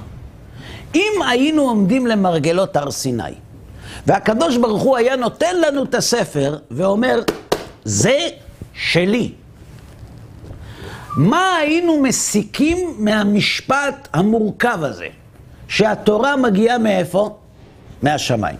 אם 0.95 1.11
היינו 1.29 1.61
עומדים 1.61 2.07
למרגלות 2.07 2.75
הר 2.75 2.91
סיני, 2.91 3.23
והקדוש 4.07 4.57
ברוך 4.57 4.81
הוא 4.81 4.97
היה 4.97 5.15
נותן 5.15 5.61
לנו 5.61 5.83
את 5.83 5.95
הספר 5.95 6.57
ואומר, 6.71 7.21
זה 7.83 8.17
שלי. 8.73 9.31
מה 11.19 11.55
היינו 11.55 12.01
מסיקים 12.01 12.95
מהמשפט 12.97 14.07
המורכב 14.13 14.79
הזה? 14.83 15.07
שהתורה 15.67 16.35
מגיעה 16.35 16.77
מאיפה? 16.77 17.37
מהשמיים. 18.01 18.57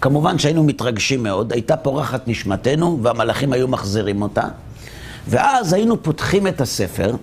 כמובן 0.00 0.38
שהיינו 0.38 0.64
מתרגשים 0.64 1.22
מאוד, 1.22 1.52
הייתה 1.52 1.76
פורחת 1.76 2.28
נשמתנו 2.28 2.98
והמלאכים 3.02 3.52
היו 3.52 3.68
מחזירים 3.68 4.22
אותה, 4.22 4.48
ואז 5.28 5.72
היינו 5.72 6.02
פותחים 6.02 6.46
את 6.46 6.60
הספר. 6.60 7.16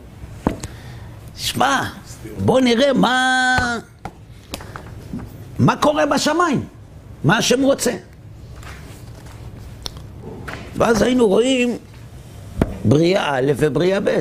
שמע, 1.37 1.83
בוא 2.37 2.61
נראה 2.61 2.93
מה... 2.93 3.57
מה 5.59 5.75
קורה 5.75 6.05
בשמיים, 6.05 6.65
מה 7.23 7.37
השם 7.37 7.61
רוצה. 7.61 7.91
ואז 10.75 11.01
היינו 11.01 11.27
רואים 11.27 11.77
בריאה 12.85 13.35
א' 13.35 13.51
ובריאה 13.57 13.99
ב'. 13.99 14.19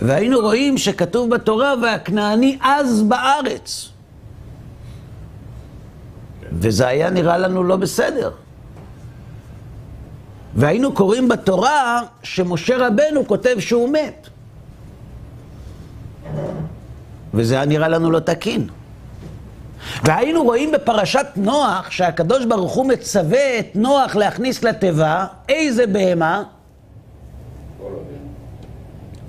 והיינו 0.00 0.40
רואים 0.40 0.78
שכתוב 0.78 1.30
בתורה, 1.30 1.74
והכנעני 1.82 2.58
אז 2.60 3.02
בארץ. 3.02 3.88
וזה 6.52 6.86
היה 6.86 7.10
נראה 7.10 7.38
לנו 7.38 7.64
לא 7.64 7.76
בסדר. 7.76 8.30
והיינו 10.54 10.92
קוראים 10.92 11.28
בתורה 11.28 12.02
שמשה 12.22 12.86
רבנו 12.86 13.26
כותב 13.26 13.56
שהוא 13.58 13.88
מת. 13.88 14.28
וזה 17.34 17.54
היה 17.54 17.64
נראה 17.64 17.88
לנו 17.88 18.10
לא 18.10 18.18
תקין. 18.18 18.68
והיינו 20.04 20.42
רואים 20.42 20.72
בפרשת 20.72 21.26
נוח 21.36 21.90
שהקדוש 21.90 22.44
ברוך 22.44 22.72
הוא 22.72 22.86
מצווה 22.86 23.58
את 23.58 23.66
נוח 23.74 24.16
להכניס 24.16 24.64
לתיבה 24.64 25.26
איזה 25.48 25.86
בהמה? 25.86 26.42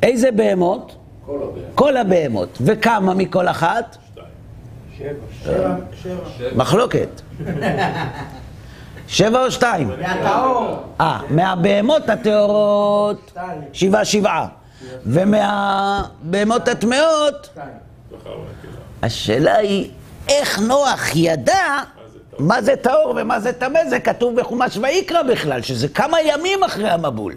איזה 0.04 0.32
בהמות? 0.32 0.96
כל 1.76 1.98
הבהמות. 1.98 2.58
וכמה 2.62 3.14
מכל 3.14 3.48
אחת? 3.48 3.98
שבע. 4.98 5.76
שבע. 6.04 6.56
מחלוקת. 6.56 7.22
שבע 9.08 9.46
או 9.46 9.52
שתיים? 9.52 9.92
מהטהור. 10.02 10.76
אה, 11.02 11.20
מהבהמות 11.30 12.10
הטהורות. 12.10 13.34
שבעה 13.74 14.06
שבעה. 14.06 14.48
ומהבהמות 15.06 16.68
הטמאות. 16.68 17.50
השאלה 19.02 19.56
היא, 19.56 19.92
איך 20.28 20.60
נוח 20.60 21.16
ידע 21.16 21.84
מה 22.40 22.62
זה 22.62 22.76
טהור 22.76 23.14
ומה 23.18 23.40
זה 23.40 23.54
טמא? 23.54 23.90
זה 23.90 24.00
כתוב 24.00 24.36
בחומש 24.36 24.78
ויקרא 24.78 25.22
בכלל, 25.22 25.62
שזה 25.62 25.88
כמה 25.88 26.18
ימים 26.22 26.64
אחרי 26.64 26.90
המבול. 26.90 27.34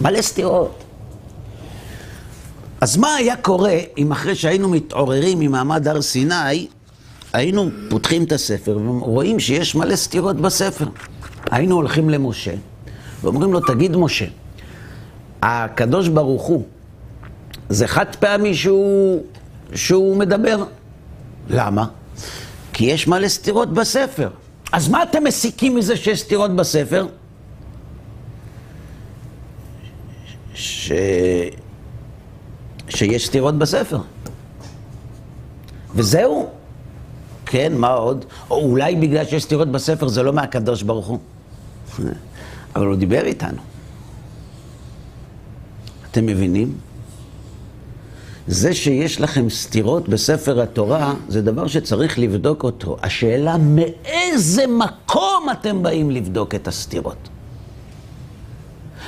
מלא 0.00 0.22
סתירות. 0.22 0.84
אז 2.80 2.96
מה 2.96 3.14
היה 3.14 3.36
קורה 3.36 3.78
אם 3.98 4.12
אחרי 4.12 4.34
שהיינו 4.34 4.68
מתעוררים 4.68 5.40
ממעמד 5.40 5.88
הר 5.88 6.02
סיני, 6.02 6.66
היינו 7.32 7.70
פותחים 7.90 8.24
את 8.24 8.32
הספר 8.32 8.78
ורואים 8.78 9.40
שיש 9.40 9.74
מלא 9.74 9.96
סתירות 9.96 10.36
בספר. 10.36 10.86
היינו 11.50 11.74
הולכים 11.74 12.10
למשה 12.10 12.54
ואומרים 13.22 13.52
לו, 13.52 13.60
תגיד 13.60 13.96
משה, 13.96 14.24
הקדוש 15.42 16.08
ברוך 16.08 16.42
הוא, 16.42 16.64
זה 17.68 17.86
חד 17.86 18.16
פעמי 18.16 18.54
שהוא, 18.54 19.22
שהוא 19.74 20.16
מדבר. 20.16 20.64
למה? 21.50 21.86
כי 22.72 22.84
יש 22.84 23.08
מלא 23.08 23.28
סתירות 23.28 23.72
בספר. 23.72 24.28
אז 24.72 24.88
מה 24.88 25.02
אתם 25.02 25.24
מסיקים 25.24 25.76
מזה 25.76 25.96
שיש 25.96 26.20
סתירות 26.20 26.56
בספר? 26.56 27.06
ש... 30.60 30.92
שיש 32.88 33.26
סתירות 33.26 33.58
בספר. 33.58 33.98
וזהו. 35.94 36.48
כן, 37.46 37.72
מה 37.76 37.88
עוד? 37.88 38.24
או 38.50 38.56
אולי 38.56 38.96
בגלל 38.96 39.24
שיש 39.24 39.42
סתירות 39.42 39.68
בספר 39.68 40.08
זה 40.08 40.22
לא 40.22 40.32
מהקדוש 40.32 40.82
ברוך 40.82 41.06
הוא. 41.06 41.18
אבל 42.76 42.86
הוא 42.86 42.96
דיבר 42.96 43.24
איתנו. 43.24 43.58
אתם 46.10 46.26
מבינים? 46.26 46.74
זה 48.46 48.74
שיש 48.74 49.20
לכם 49.20 49.50
סתירות 49.50 50.08
בספר 50.08 50.60
התורה, 50.60 51.14
זה 51.28 51.42
דבר 51.42 51.66
שצריך 51.66 52.18
לבדוק 52.18 52.64
אותו. 52.64 52.96
השאלה, 53.02 53.56
מאיזה 53.58 54.64
מקום 54.66 55.46
אתם 55.52 55.82
באים 55.82 56.10
לבדוק 56.10 56.54
את 56.54 56.68
הסתירות? 56.68 57.29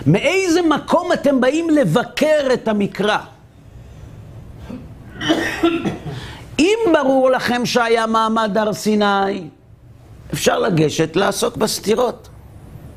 מאיזה 0.07 0.63
מקום 0.63 1.13
אתם 1.13 1.41
באים 1.41 1.71
לבקר 1.71 2.49
את 2.55 2.69
המקרא? 2.69 3.19
אם 6.59 6.79
ברור 6.93 7.31
לכם 7.31 7.67
שהיה 7.67 8.07
מעמד 8.07 8.59
הר 8.59 8.73
סיני, 8.73 9.49
אפשר 10.33 10.59
לגשת 10.59 11.17
לעסוק 11.17 11.57
בסתירות. 11.57 12.29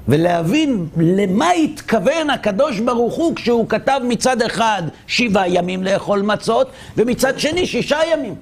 ולהבין 0.08 0.88
למה 0.98 1.52
התכוון 1.52 2.30
הקדוש 2.30 2.80
ברוך 2.80 3.16
הוא 3.16 3.36
כשהוא 3.36 3.70
כתב 3.70 4.00
מצד 4.04 4.42
אחד 4.42 4.84
שבעה 5.08 5.50
ימים 5.50 5.84
לאכול 5.84 6.22
מצות, 6.22 6.68
ומצד 6.98 7.40
שני 7.40 7.66
שישה 7.66 7.98
ימים. 8.12 8.36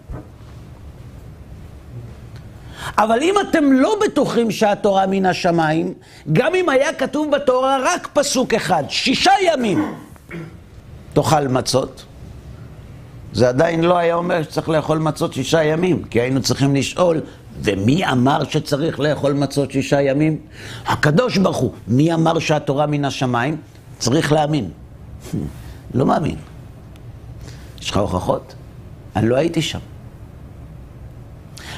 אבל 2.98 3.20
אם 3.22 3.36
אתם 3.50 3.72
לא 3.72 3.96
בטוחים 4.06 4.52
שהתורה 4.52 5.06
מן 5.08 5.26
השמיים, 5.26 5.94
גם 6.34 6.56
אם 6.56 6.70
היה 6.70 6.94
כתוב 6.94 7.32
בתורה 7.32 7.78
רק 7.84 8.10
פסוק 8.14 8.54
אחד, 8.54 8.84
שישה 8.90 9.32
ימים 9.46 9.94
תאכל 11.14 11.48
מצות, 11.48 12.06
זה 13.34 13.50
עדיין 13.50 13.84
לא 13.84 13.98
היה 13.98 14.16
אומר 14.16 14.44
שצריך 14.44 14.70
לאכול 14.70 14.98
מצות 14.98 15.34
שישה 15.34 15.64
ימים, 15.64 16.04
כי 16.04 16.22
היינו 16.22 16.42
צריכים 16.42 16.76
לשאול, 16.76 17.22
ומי 17.62 18.06
אמר 18.06 18.44
שצריך 18.44 19.00
לאכול 19.00 19.34
מצות 19.34 19.72
שישה 19.72 20.02
ימים? 20.02 20.38
הקדוש 20.86 21.38
ברוך 21.38 21.58
הוא. 21.58 21.72
מי 21.88 22.14
אמר 22.14 22.40
שהתורה 22.40 22.86
מן 22.86 23.06
השמיים? 23.06 23.58
צריך 24.00 24.32
להאמין. 24.32 24.70
לא 25.94 26.06
מאמין. 26.06 26.36
יש 27.82 27.92
לך 27.92 27.98
הוכחות? 27.98 28.54
אני 29.16 29.30
לא 29.30 29.36
הייתי 29.36 29.62
שם. 29.62 29.80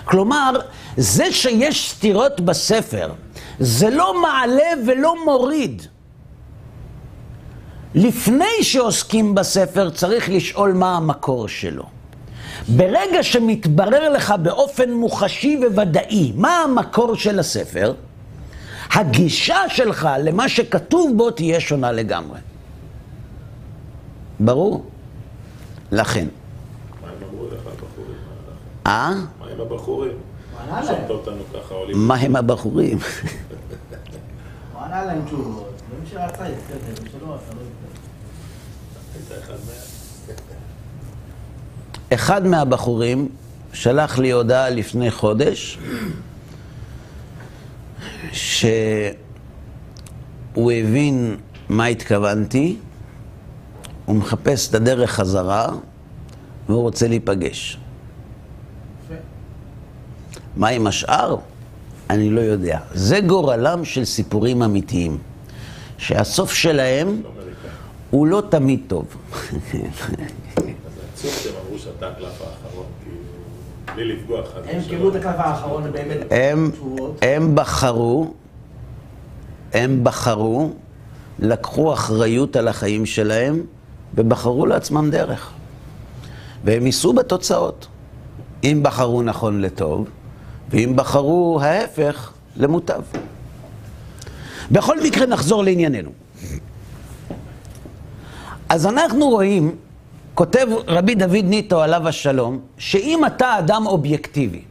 כלומר, 0.05 0.51
זה 0.97 1.31
שיש 1.31 1.91
סתירות 1.91 2.41
בספר, 2.41 3.11
זה 3.59 3.89
לא 3.89 4.21
מעלה 4.21 4.69
ולא 4.87 5.25
מוריד. 5.25 5.81
לפני 7.95 8.63
שעוסקים 8.63 9.35
בספר 9.35 9.89
צריך 9.89 10.29
לשאול 10.29 10.73
מה 10.73 10.97
המקור 10.97 11.47
שלו. 11.47 11.83
ברגע 12.67 13.23
שמתברר 13.23 14.09
לך 14.09 14.33
באופן 14.41 14.91
מוחשי 14.91 15.59
וודאי 15.75 16.31
מה 16.35 16.57
המקור 16.57 17.15
של 17.15 17.39
הספר, 17.39 17.93
הגישה 18.91 19.69
שלך 19.69 20.09
למה 20.23 20.49
שכתוב 20.49 21.17
בו 21.17 21.31
תהיה 21.31 21.59
שונה 21.59 21.91
לגמרי. 21.91 22.39
ברור? 24.39 24.85
לכן. 25.91 26.27
מה 28.85 29.25
הם 29.55 29.61
הבחורים? 29.61 30.17
שמת 30.87 31.09
אותנו 31.09 31.41
ככה 31.53 31.75
עולים. 31.75 31.97
מה 31.97 32.15
הם 32.15 32.35
הבחורים? 32.35 32.97
הוא 34.73 34.81
ענה 34.81 35.05
להם 35.05 35.25
תשובות. 35.25 35.81
ומי 35.89 36.05
שרצה 36.09 36.49
יתקדם, 36.49 37.03
מי 37.03 37.09
שלא 37.09 37.33
רצה 37.33 37.53
לא 37.53 37.61
יתקדם. 37.61 37.95
אחד 42.13 42.47
מהבחורים 42.47 43.29
שלח 43.73 44.17
לי 44.17 44.31
הודעה 44.31 44.69
לפני 44.69 45.11
חודש 45.11 45.77
שהוא 48.31 49.11
הבין 50.71 51.37
מה 51.69 51.85
התכוונתי, 51.85 52.77
הוא 54.05 54.15
מחפש 54.15 54.69
את 54.69 54.75
הדרך 54.75 55.11
חזרה 55.11 55.67
והוא 56.69 56.81
רוצה 56.81 57.07
להיפגש. 57.07 57.77
מה 60.57 60.67
עם 60.67 60.87
השאר? 60.87 61.35
אני 62.09 62.29
לא 62.29 62.41
יודע. 62.41 62.79
זה 62.93 63.19
גורלם 63.19 63.85
של 63.85 64.05
סיפורים 64.05 64.63
אמיתיים, 64.63 65.17
שהסוף 65.97 66.53
שלהם. 66.53 67.21
הוא 68.11 68.27
לא 68.27 68.43
תמיד 68.49 68.79
טוב. 68.87 69.05
אז 69.05 69.41
עצוב 71.13 71.31
שהם 71.31 71.53
אמרו 71.65 71.79
שאתה 71.79 72.07
הקלף 72.07 72.41
האחרון, 72.41 72.85
כאילו, 73.03 73.95
בלי 73.95 74.15
לפגוע 74.15 74.41
חד 74.43 74.59
הם. 74.69 74.81
קיבלו 74.89 75.09
את 75.09 75.15
הקלף 75.15 75.35
האחרון 75.37 75.83
ובאמת. 75.85 76.17
הם 77.21 77.55
בחרו, 77.55 78.33
הם 79.73 80.03
בחרו, 80.03 80.73
לקחו 81.39 81.93
אחריות 81.93 82.55
על 82.55 82.67
החיים 82.67 83.05
שלהם 83.05 83.61
ובחרו 84.15 84.65
לעצמם 84.65 85.09
דרך. 85.11 85.51
והם 86.63 86.85
יישאו 86.85 87.13
בתוצאות. 87.13 87.87
אם 88.63 88.79
בחרו 88.83 89.21
נכון 89.21 89.61
לטוב, 89.61 90.07
ואם 90.69 90.93
בחרו 90.95 91.59
ההפך, 91.61 92.31
למוטב. 92.57 93.01
בכל 94.71 95.03
מקרה 95.03 95.25
נחזור 95.25 95.63
לענייננו. 95.63 96.09
אז 98.69 98.85
אנחנו 98.85 99.29
רואים, 99.29 99.75
כותב 100.33 100.67
רבי 100.87 101.15
דוד 101.15 101.43
ניטו 101.43 101.81
עליו 101.81 102.07
השלום, 102.07 102.59
שאם 102.77 103.25
אתה 103.25 103.59
אדם 103.59 103.87
אובייקטיבי, 103.87 104.61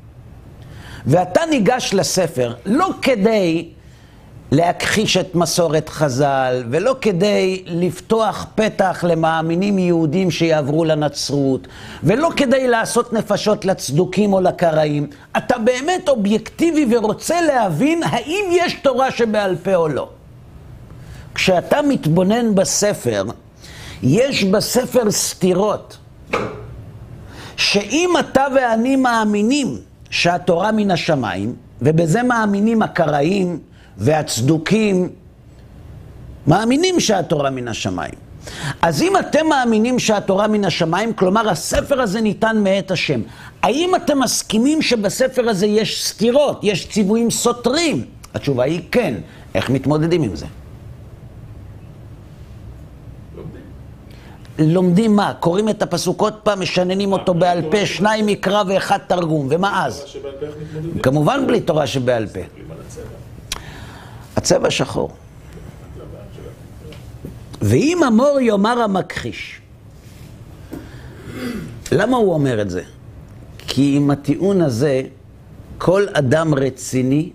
ואתה 1.06 1.40
ניגש 1.50 1.94
לספר 1.94 2.54
לא 2.66 2.90
כדי 3.02 3.68
להכחיש 4.52 5.16
את 5.16 5.34
מסורת 5.34 5.88
חז"ל, 5.88 6.64
ולא 6.70 6.96
כדי 7.00 7.62
לפתוח 7.66 8.46
פתח 8.54 9.04
למאמינים 9.08 9.78
יהודים 9.78 10.30
שיעברו 10.30 10.84
לנצרות, 10.84 11.68
ולא 12.02 12.30
כדי 12.36 12.68
לעשות 12.68 13.12
נפשות 13.12 13.64
לצדוקים 13.64 14.32
או 14.32 14.40
לקראים, 14.40 15.06
אתה 15.36 15.58
באמת 15.58 16.08
אובייקטיבי 16.08 16.96
ורוצה 16.96 17.40
להבין 17.40 18.02
האם 18.02 18.44
יש 18.50 18.74
תורה 18.74 19.10
שבעל 19.10 19.56
פה 19.56 19.74
או 19.74 19.88
לא. 19.88 20.08
כשאתה 21.34 21.82
מתבונן 21.82 22.54
בספר, 22.54 23.24
יש 24.02 24.44
בספר 24.44 25.10
סתירות. 25.10 25.96
שאם 27.56 28.10
אתה 28.20 28.46
ואני 28.54 28.96
מאמינים 28.96 29.76
שהתורה 30.10 30.72
מן 30.72 30.90
השמיים, 30.90 31.54
ובזה 31.82 32.22
מאמינים 32.22 32.82
הקראים 32.82 33.58
והצדוקים, 33.98 35.08
מאמינים 36.46 37.00
שהתורה 37.00 37.50
מן 37.50 37.68
השמיים. 37.68 38.14
אז 38.82 39.02
אם 39.02 39.16
אתם 39.16 39.46
מאמינים 39.46 39.98
שהתורה 39.98 40.48
מן 40.48 40.64
השמיים, 40.64 41.12
כלומר 41.12 41.48
הספר 41.48 42.00
הזה 42.00 42.20
ניתן 42.20 42.60
מאת 42.62 42.90
השם, 42.90 43.20
האם 43.62 43.94
אתם 43.96 44.20
מסכימים 44.20 44.82
שבספר 44.82 45.48
הזה 45.48 45.66
יש 45.66 46.04
סתירות, 46.06 46.60
יש 46.62 46.88
ציוויים 46.88 47.30
סותרים? 47.30 48.04
התשובה 48.34 48.64
היא 48.64 48.80
כן. 48.90 49.14
איך 49.54 49.70
מתמודדים 49.70 50.22
עם 50.22 50.36
זה? 50.36 50.46
לומדים. 53.36 54.74
לומדים 54.74 55.16
מה? 55.16 55.32
קוראים 55.40 55.68
את 55.68 55.82
הפסוק 55.82 56.20
עוד 56.20 56.34
פעם, 56.34 56.60
משננים 56.60 57.12
אותו 57.12 57.34
בעל 57.34 57.62
פה, 57.70 57.86
שניים 57.86 58.26
מקרא 58.26 58.62
ואחד 58.66 58.98
תרגום, 59.06 59.46
ומה 59.50 59.86
אז? 59.86 60.04
כמובן 61.02 61.46
בלי 61.46 61.60
תורה 61.60 61.86
שבעל 61.86 62.26
פה. 62.26 62.40
הצבע. 64.36 64.70
שחור. 64.70 65.10
ואם 67.62 68.00
אמור 68.06 68.40
יאמר 68.40 68.82
המכחיש. 68.82 69.60
למה 71.92 72.16
הוא 72.16 72.34
אומר 72.34 72.62
את 72.62 72.70
זה? 72.70 72.82
כי 73.58 73.96
עם 73.96 74.10
הטיעון 74.10 74.60
הזה, 74.60 75.02
כל 75.78 76.06
אדם 76.12 76.54
רציני 76.54 77.30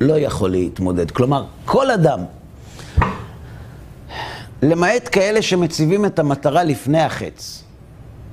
לא 0.00 0.18
יכול 0.18 0.50
להתמודד. 0.50 1.10
כלומר, 1.10 1.44
כל 1.64 1.90
אדם, 1.90 2.20
למעט 4.62 5.08
כאלה 5.12 5.42
שמציבים 5.42 6.04
את 6.04 6.18
המטרה 6.18 6.64
לפני 6.64 7.00
החץ. 7.00 7.62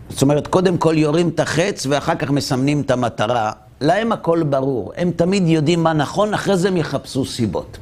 זאת 0.09 0.21
אומרת, 0.21 0.47
קודם 0.47 0.77
כל 0.77 0.97
יורים 0.97 1.29
את 1.29 1.39
החץ 1.39 1.85
ואחר 1.85 2.15
כך 2.15 2.29
מסמנים 2.29 2.81
את 2.81 2.91
המטרה. 2.91 3.51
להם 3.81 4.11
הכל 4.11 4.43
ברור, 4.43 4.93
הם 4.97 5.11
תמיד 5.11 5.47
יודעים 5.47 5.83
מה 5.83 5.93
נכון, 5.93 6.33
אחרי 6.33 6.57
זה 6.57 6.67
הם 6.67 6.77
יחפשו 6.77 7.25
סיבות. 7.25 7.77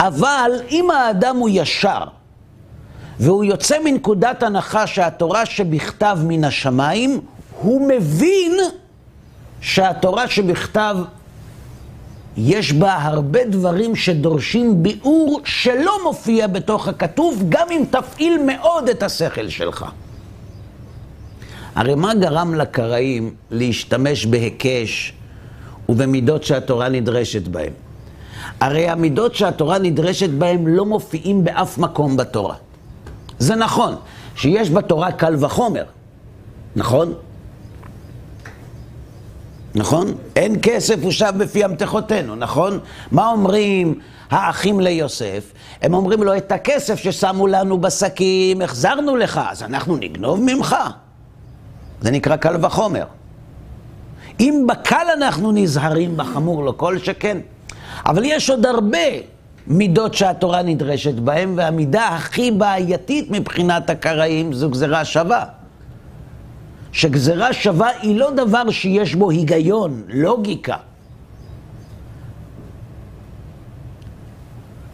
אבל 0.00 0.50
אם 0.70 0.90
האדם 0.90 1.36
הוא 1.36 1.48
ישר, 1.52 2.04
והוא 3.20 3.44
יוצא 3.44 3.78
מנקודת 3.84 4.42
הנחה 4.42 4.86
שהתורה 4.86 5.46
שבכתב 5.46 6.18
מן 6.24 6.44
השמיים, 6.44 7.20
הוא 7.60 7.88
מבין 7.88 8.52
שהתורה 9.60 10.28
שבכתב 10.28 10.96
יש 12.36 12.72
בה 12.72 12.94
הרבה 12.94 13.44
דברים 13.44 13.96
שדורשים 13.96 14.82
ביאור 14.82 15.40
שלא 15.44 15.92
מופיע 16.04 16.46
בתוך 16.46 16.88
הכתוב, 16.88 17.44
גם 17.48 17.66
אם 17.70 17.84
תפעיל 17.90 18.38
מאוד 18.46 18.88
את 18.88 19.02
השכל 19.02 19.48
שלך. 19.48 19.84
הרי 21.74 21.94
מה 21.94 22.14
גרם 22.14 22.54
לקראים 22.54 23.34
להשתמש 23.50 24.26
בהיקש 24.26 25.12
ובמידות 25.88 26.44
שהתורה 26.44 26.88
נדרשת 26.88 27.48
בהם? 27.48 27.72
הרי 28.60 28.88
המידות 28.88 29.34
שהתורה 29.34 29.78
נדרשת 29.78 30.30
בהם 30.30 30.66
לא 30.66 30.86
מופיעים 30.86 31.44
באף 31.44 31.78
מקום 31.78 32.16
בתורה. 32.16 32.54
זה 33.38 33.54
נכון, 33.54 33.94
שיש 34.36 34.70
בתורה 34.70 35.12
קל 35.12 35.36
וחומר, 35.44 35.84
נכון? 36.76 37.14
נכון? 39.74 40.14
אין 40.36 40.56
כסף 40.62 40.96
ושב 41.06 41.32
בפי 41.38 41.64
המתכותינו, 41.64 42.36
נכון? 42.36 42.78
מה 43.12 43.30
אומרים 43.30 44.00
האחים 44.30 44.80
ליוסף? 44.80 45.52
הם 45.82 45.94
אומרים 45.94 46.22
לו, 46.22 46.36
את 46.36 46.52
הכסף 46.52 46.98
ששמו 46.98 47.46
לנו 47.46 47.80
בשקים, 47.80 48.62
החזרנו 48.62 49.16
לך, 49.16 49.40
אז 49.50 49.62
אנחנו 49.62 49.96
נגנוב 49.96 50.40
ממך. 50.42 50.76
זה 52.04 52.10
נקרא 52.10 52.36
קל 52.36 52.64
וחומר. 52.64 53.04
אם 54.40 54.66
בקל 54.68 55.06
אנחנו 55.16 55.52
נזהרים, 55.52 56.16
בחמור 56.16 56.64
לא 56.64 56.74
כל 56.76 56.98
שכן. 56.98 57.38
אבל 58.06 58.22
יש 58.24 58.50
עוד 58.50 58.66
הרבה 58.66 58.98
מידות 59.66 60.14
שהתורה 60.14 60.62
נדרשת 60.62 61.14
בהן, 61.14 61.52
והמידה 61.56 62.08
הכי 62.08 62.50
בעייתית 62.50 63.30
מבחינת 63.30 63.90
הקראים 63.90 64.52
זו 64.52 64.70
גזירה 64.70 65.04
שווה. 65.04 65.44
שגזירה 66.92 67.52
שווה 67.52 67.88
היא 68.02 68.16
לא 68.16 68.30
דבר 68.30 68.70
שיש 68.70 69.14
בו 69.14 69.30
היגיון, 69.30 70.02
לוגיקה. 70.08 70.76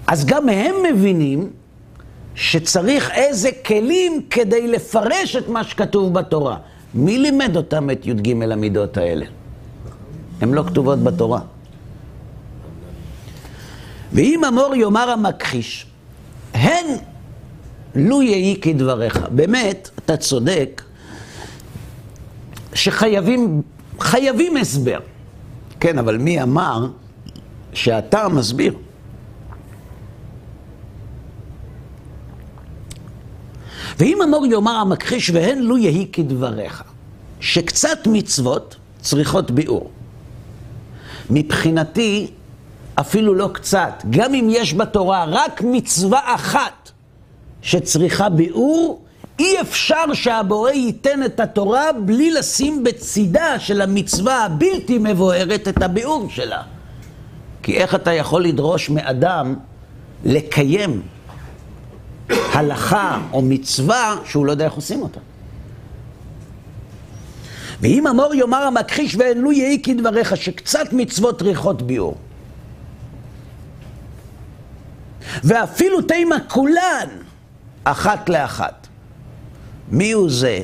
אז 0.07 0.25
גם 0.25 0.49
הם 0.49 0.75
מבינים 0.92 1.51
שצריך 2.35 3.11
איזה 3.11 3.51
כלים 3.66 4.23
כדי 4.31 4.68
לפרש 4.68 5.37
את 5.37 5.49
מה 5.49 5.64
שכתוב 5.64 6.14
בתורה. 6.14 6.57
מי 6.94 7.18
לימד 7.18 7.57
אותם 7.57 7.90
את 7.90 8.07
י"ג 8.07 8.42
המידות 8.53 8.96
האלה? 8.96 9.26
הן 10.40 10.53
לא 10.53 10.62
כתובות 10.66 10.98
בתורה. 10.98 11.40
ואם 14.12 14.44
אמור 14.44 14.74
יאמר 14.74 15.11
המכחיש, 15.11 15.87
הן 16.55 16.87
לו 17.94 18.22
יהי 18.22 18.61
כדבריך. 18.61 19.18
באמת, 19.31 19.90
אתה 19.98 20.16
צודק, 20.16 20.83
שחייבים, 22.74 23.62
חייבים 24.00 24.57
הסבר. 24.57 24.98
כן, 25.81 25.98
אבל 25.98 26.16
מי 26.16 26.42
אמר 26.42 26.87
שאתה 27.72 28.29
מסביר? 28.29 28.74
ואם 34.01 34.23
אמור 34.23 34.47
יאמר 34.47 34.77
המכחיש 34.77 35.31
והן 35.31 35.59
לו 35.59 35.79
יהי 35.79 36.07
כדבריך, 36.13 36.83
שקצת 37.41 37.99
מצוות 38.07 38.77
צריכות 39.01 39.51
ביאור. 39.51 39.91
מבחינתי, 41.31 42.31
אפילו 42.95 43.35
לא 43.35 43.51
קצת, 43.53 44.03
גם 44.11 44.35
אם 44.35 44.49
יש 44.51 44.75
בתורה 44.75 45.25
רק 45.29 45.63
מצווה 45.65 46.21
אחת 46.35 46.91
שצריכה 47.63 48.29
ביאור, 48.29 49.03
אי 49.39 49.61
אפשר 49.61 50.15
שהבורא 50.15 50.71
ייתן 50.71 51.23
את 51.23 51.41
התורה 51.41 51.93
בלי 51.93 52.31
לשים 52.31 52.85
בצידה 52.85 53.59
של 53.59 53.81
המצווה 53.81 54.45
הבלתי 54.45 54.99
מבוארת 54.99 55.69
את 55.69 55.83
הביאור 55.83 56.31
שלה. 56.31 56.63
כי 57.63 57.77
איך 57.77 57.95
אתה 57.95 58.13
יכול 58.13 58.45
לדרוש 58.45 58.91
מאדם 58.91 59.55
לקיים 60.25 61.03
הלכה 62.31 63.21
או 63.33 63.43
מצווה 63.43 64.16
שהוא 64.25 64.47
לא 64.47 64.53
יודע 64.53 64.64
איך 64.64 64.75
עושים 64.75 65.03
אותה? 65.03 65.21
ואם 67.81 68.07
אמור 68.07 68.35
יאמר 68.35 68.62
המכחיש 68.62 69.16
ואין 69.16 69.38
לו 69.38 69.53
יהי 69.53 69.83
כדבריך, 69.83 70.37
שקצת 70.37 70.93
מצוות 70.93 71.43
ריחות 71.43 71.83
ביאור. 71.83 72.16
ואפילו 75.45 76.03
תימה 76.03 76.37
כולן, 76.49 77.09
אחת 77.85 78.29
לאחת. 78.29 78.87
מי 79.90 80.12
הוא 80.12 80.31
זה? 80.31 80.59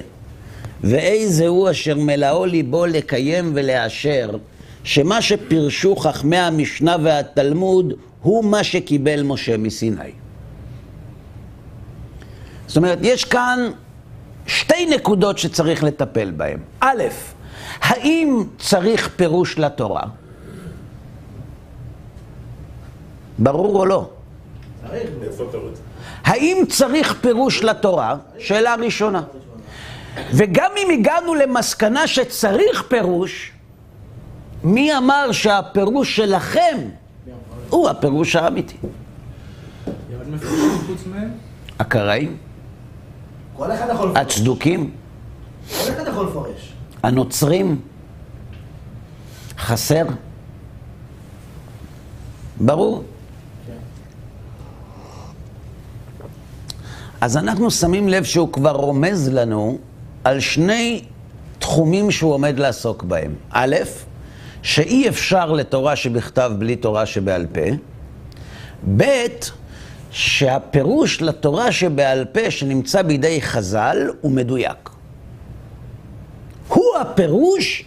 ואיזה 0.81 1.47
הוא 1.47 1.71
אשר 1.71 1.95
מלאו 1.95 2.47
ליבו 2.47 2.87
לקיים 2.87 3.53
ולאשר, 3.55 4.31
שמה 4.85 5.23
שפירשו 5.23 5.97
חכמי 5.97 6.39
המשנה 6.39 6.97
והתלמוד 7.03 7.93
הוא 8.23 8.45
מה 8.45 8.65
שקיבל 8.65 9.23
משה 9.23 9.57
מסיני. 9.57 10.26
זאת 12.67 12.77
אומרת, 12.77 12.99
יש 13.03 13.25
כאן 13.25 13.71
שתי 14.47 14.87
נקודות 14.87 15.39
שצריך 15.39 15.85
לטפל 15.85 16.31
בהן. 16.31 16.59
א', 16.81 17.03
האם 17.81 18.45
צריך 18.59 19.09
פירוש 19.17 19.59
לתורה? 19.59 20.03
ברור 23.39 23.81
או 23.81 23.87
לא? 23.87 24.11
האם 26.25 26.65
צריך 26.69 27.15
פירוש 27.21 27.63
לתורה? 27.63 28.17
שאלה 28.39 28.75
ראשונה. 28.75 29.23
וגם 30.33 30.71
אם 30.77 30.91
הגענו 30.91 31.35
למסקנה 31.35 32.07
שצריך 32.07 32.83
פירוש, 32.89 33.53
מי 34.65 34.97
אמר 34.97 35.33
שהפירוש 35.33 36.17
שלכם 36.17 36.79
הוא 37.71 37.89
הפירוש 37.89 38.37
האמיתי? 38.37 38.77
הקראים, 41.79 42.37
כל 43.57 43.73
אחד 43.73 43.87
יכול 43.95 44.11
לפרש. 44.11 44.23
הצדוקים, 44.23 44.91
כל 45.71 45.93
אחד 45.93 46.05
יכול 46.09 46.27
לפרש. 46.27 46.73
הנוצרים, 47.03 47.81
חסר? 49.59 50.05
ברור. 52.61 53.05
אז 57.21 57.37
אנחנו 57.37 57.71
שמים 57.71 58.09
לב 58.09 58.25
שהוא 58.25 58.53
כבר 58.53 58.71
רומז 58.71 59.29
לנו 59.29 59.79
על 60.25 60.41
שני 60.41 61.05
תחומים 61.59 62.11
שהוא 62.11 62.35
עומד 62.35 62.59
לעסוק 62.59 63.03
בהם. 63.03 63.35
א', 63.51 63.77
שאי 64.63 65.09
אפשר 65.09 65.53
לתורה 65.53 65.97
שבכתב 65.97 66.53
בלי 66.59 66.77
תורה 66.77 67.07
שבעל 67.07 67.47
פה. 67.53 67.61
ב', 68.97 69.05
שהפירוש 70.17 71.23
לתורה 71.23 71.73
שבעל 71.73 72.25
פה 72.25 72.51
שנמצא 72.51 73.03
בידי 73.03 73.43
חז"ל 73.43 74.11
הוא 74.21 74.33
מדויק. 74.33 74.91
הוא 76.69 76.97
הפירוש 77.01 77.85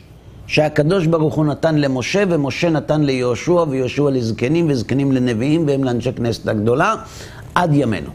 שהקדוש 0.48 1.06
ברוך 1.06 1.36
הוא 1.36 1.46
נתן 1.46 1.76
למשה, 1.76 2.24
ומשה 2.30 2.70
נתן 2.70 3.02
ליהושע, 3.02 3.52
ויהושע 3.70 4.10
לזקנים, 4.10 4.70
וזקנים 4.70 5.12
לנביאים, 5.12 5.68
והם 5.68 5.84
לאנשי 5.84 6.14
כנסת 6.14 6.48
הגדולה, 6.48 6.96
עד 7.56 7.74
ימינו. 7.74 8.12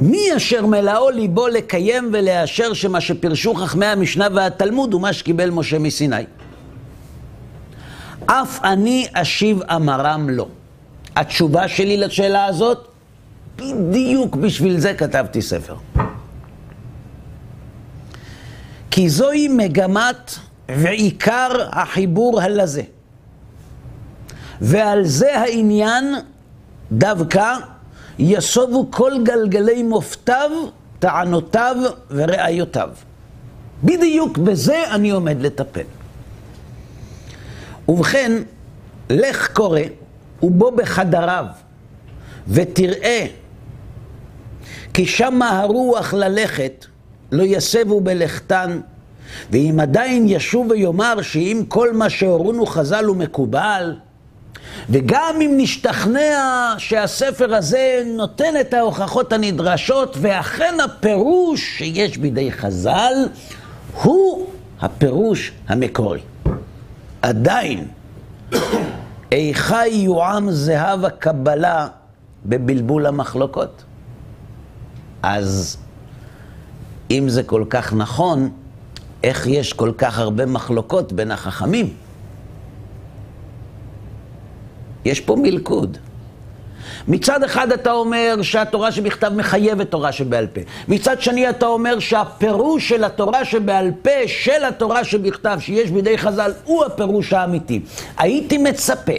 מי 0.00 0.36
אשר 0.36 0.66
מלאו 0.66 1.10
ליבו 1.10 1.48
לקיים 1.48 2.10
ולאשר 2.12 2.72
שמה 2.72 3.00
שפירשו 3.00 3.54
חכמי 3.54 3.86
המשנה 3.86 4.28
והתלמוד 4.34 4.92
הוא 4.92 5.00
מה 5.00 5.12
שקיבל 5.12 5.50
משה 5.50 5.78
מסיני. 5.78 6.16
אף 8.26 8.64
אני 8.64 9.06
אשיב 9.12 9.62
אמרם 9.62 10.30
לא. 10.30 10.48
התשובה 11.16 11.68
שלי 11.68 11.96
לשאלה 11.96 12.44
הזאת, 12.44 12.88
בדיוק 13.56 14.36
בשביל 14.36 14.78
זה 14.78 14.94
כתבתי 14.94 15.42
ספר. 15.42 15.76
כי 18.90 19.08
זוהי 19.08 19.48
מגמת 19.48 20.34
ועיקר 20.68 21.48
החיבור 21.70 22.40
הלזה. 22.40 22.82
ועל 24.60 25.04
זה 25.04 25.38
העניין 25.38 26.14
דווקא 26.92 27.54
יסובו 28.18 28.90
כל 28.90 29.12
גלגלי 29.22 29.82
מופתיו, 29.82 30.50
טענותיו 30.98 31.76
וראיותיו. 32.10 32.90
בדיוק 33.84 34.38
בזה 34.38 34.94
אני 34.94 35.10
עומד 35.10 35.42
לטפל. 35.42 35.82
ובכן, 37.88 38.32
לך 39.10 39.52
קורא 39.52 39.80
ובוא 40.42 40.70
בחדריו 40.70 41.44
ותראה 42.48 43.26
כי 44.94 45.06
שמה 45.06 45.60
הרוח 45.60 46.14
ללכת 46.14 46.86
לא 47.32 47.42
יסבו 47.42 48.00
בלכתן 48.00 48.80
ואם 49.50 49.78
עדיין 49.82 50.24
ישוב 50.28 50.70
ויאמר 50.70 51.22
שאם 51.22 51.62
כל 51.68 51.92
מה 51.92 52.10
שהורונו 52.10 52.66
חז"ל 52.66 53.04
הוא 53.04 53.16
מקובל 53.16 53.94
וגם 54.90 55.34
אם 55.40 55.54
נשתכנע 55.56 56.74
שהספר 56.78 57.54
הזה 57.54 58.02
נותן 58.06 58.54
את 58.60 58.74
ההוכחות 58.74 59.32
הנדרשות, 59.32 60.16
ואכן 60.20 60.74
הפירוש 60.84 61.78
שיש 61.78 62.18
בידי 62.18 62.52
חז"ל 62.52 63.14
הוא 64.02 64.46
הפירוש 64.80 65.52
המקורי. 65.68 66.20
עדיין, 67.22 67.88
איכה 69.32 69.86
יועם 69.86 70.50
זהב 70.50 71.04
הקבלה 71.04 71.88
בבלבול 72.46 73.06
המחלוקות? 73.06 73.82
אז 75.22 75.76
אם 77.10 77.28
זה 77.28 77.42
כל 77.42 77.64
כך 77.70 77.92
נכון, 77.92 78.50
איך 79.24 79.46
יש 79.46 79.72
כל 79.72 79.92
כך 79.98 80.18
הרבה 80.18 80.46
מחלוקות 80.46 81.12
בין 81.12 81.30
החכמים? 81.30 81.94
יש 85.04 85.20
פה 85.20 85.36
מלכוד. 85.36 85.98
מצד 87.08 87.42
אחד 87.44 87.72
אתה 87.72 87.92
אומר 87.92 88.38
שהתורה 88.42 88.92
שבכתב 88.92 89.32
מחייבת 89.36 89.90
תורה 89.90 90.12
שבעל 90.12 90.46
פה. 90.46 90.60
מצד 90.88 91.20
שני 91.22 91.50
אתה 91.50 91.66
אומר 91.66 91.98
שהפירוש 91.98 92.88
של 92.88 93.04
התורה 93.04 93.44
שבעל 93.44 93.90
פה, 94.02 94.10
של 94.26 94.64
התורה 94.68 95.04
שבכתב, 95.04 95.58
שיש 95.60 95.90
בידי 95.90 96.18
חז"ל, 96.18 96.52
הוא 96.64 96.84
הפירוש 96.84 97.32
האמיתי. 97.32 97.80
הייתי 98.18 98.58
מצפה, 98.58 99.12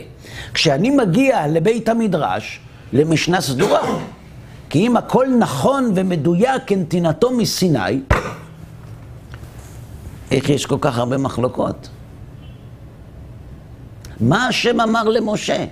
כשאני 0.54 0.90
מגיע 0.90 1.48
לבית 1.48 1.90
המדרש, 1.90 2.60
למשנה 2.94 3.42
סדורה. 3.42 3.82
כי 4.70 4.88
אם 4.88 4.98
הכל 4.98 5.28
נכון 5.40 5.92
ומדויק 5.96 6.62
כנתינתו 6.68 7.32
מסיני, 7.32 8.02
איך 10.32 10.50
יש 10.50 10.66
כל 10.66 10.78
כך 10.82 10.98
הרבה 10.98 11.18
מחלוקות? 11.18 11.90
מה 14.22 14.48
השם 14.48 14.82
אמר 14.82 15.04
למשה? 15.04 15.66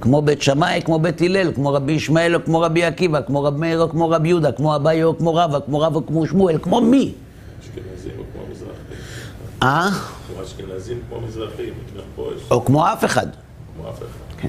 כמו 0.00 0.22
בית 0.22 0.42
שמאי, 0.42 0.82
כמו 0.84 0.98
בית 0.98 1.22
הלל, 1.22 1.52
כמו 1.54 1.72
רבי 1.72 1.92
ישמעאל 1.92 2.34
או 2.34 2.44
כמו 2.44 2.60
רבי 2.60 2.84
עקיבא, 2.84 3.20
כמו 3.26 3.42
רב 3.42 3.56
מאיר 3.56 3.82
או 3.82 3.90
כמו 3.90 4.10
רבי 4.10 4.28
יהודה, 4.28 4.52
כמו 4.52 4.76
אביי 4.76 5.04
או 5.04 5.18
כמו 5.18 5.34
רבא, 5.34 5.58
כמו 5.66 5.80
רב 5.80 5.96
או 5.96 6.06
כמו 6.06 6.26
שמואל, 6.26 6.58
כמו 6.62 6.80
מי? 6.80 7.12
אשכנזים 7.60 8.12
או 8.18 8.24
כמו 8.32 8.42
מזרחים. 8.50 8.96
אה? 9.62 9.88
כמו 10.26 10.42
אשכנזים 10.42 11.00
כמו 11.08 11.20
מזרחים, 11.20 11.72
או 12.50 12.64
כמו 12.64 12.92
אף 12.92 13.04
אחד. 13.04 13.26
כמו 13.76 13.90
אף 13.90 13.98
אחד. 13.98 14.38
כן. 14.38 14.48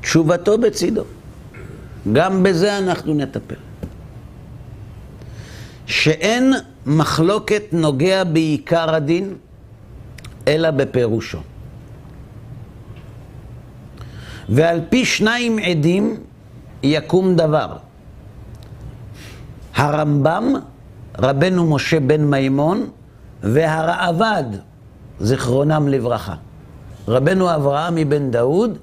תשובתו 0.00 0.58
בצידו. 0.58 1.02
גם 2.12 2.42
בזה 2.42 2.78
אנחנו 2.78 3.14
נטפל. 3.14 3.54
שאין 5.86 6.54
מחלוקת 6.86 7.62
נוגע 7.72 8.24
בעיקר 8.24 8.94
הדין, 8.94 9.34
אלא 10.48 10.70
בפירושו. 10.70 11.38
ועל 14.48 14.80
פי 14.88 15.04
שניים 15.04 15.58
עדים 15.58 16.16
יקום 16.82 17.36
דבר. 17.36 17.76
הרמב"ם, 19.74 20.54
רבנו 21.18 21.70
משה 21.70 22.00
בן 22.00 22.24
מימון, 22.24 22.86
והרעב"ד, 23.42 24.44
זיכרונם 25.20 25.88
לברכה. 25.88 26.34
רבנו 27.08 27.54
אברהם 27.54 27.94
מבן 27.94 28.30
דאוד, 28.30 28.78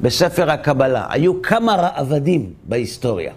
בספר 0.00 0.50
הקבלה. 0.50 1.06
היו 1.10 1.42
כמה 1.42 1.74
רעבדים 1.74 2.52
בהיסטוריה. 2.64 3.32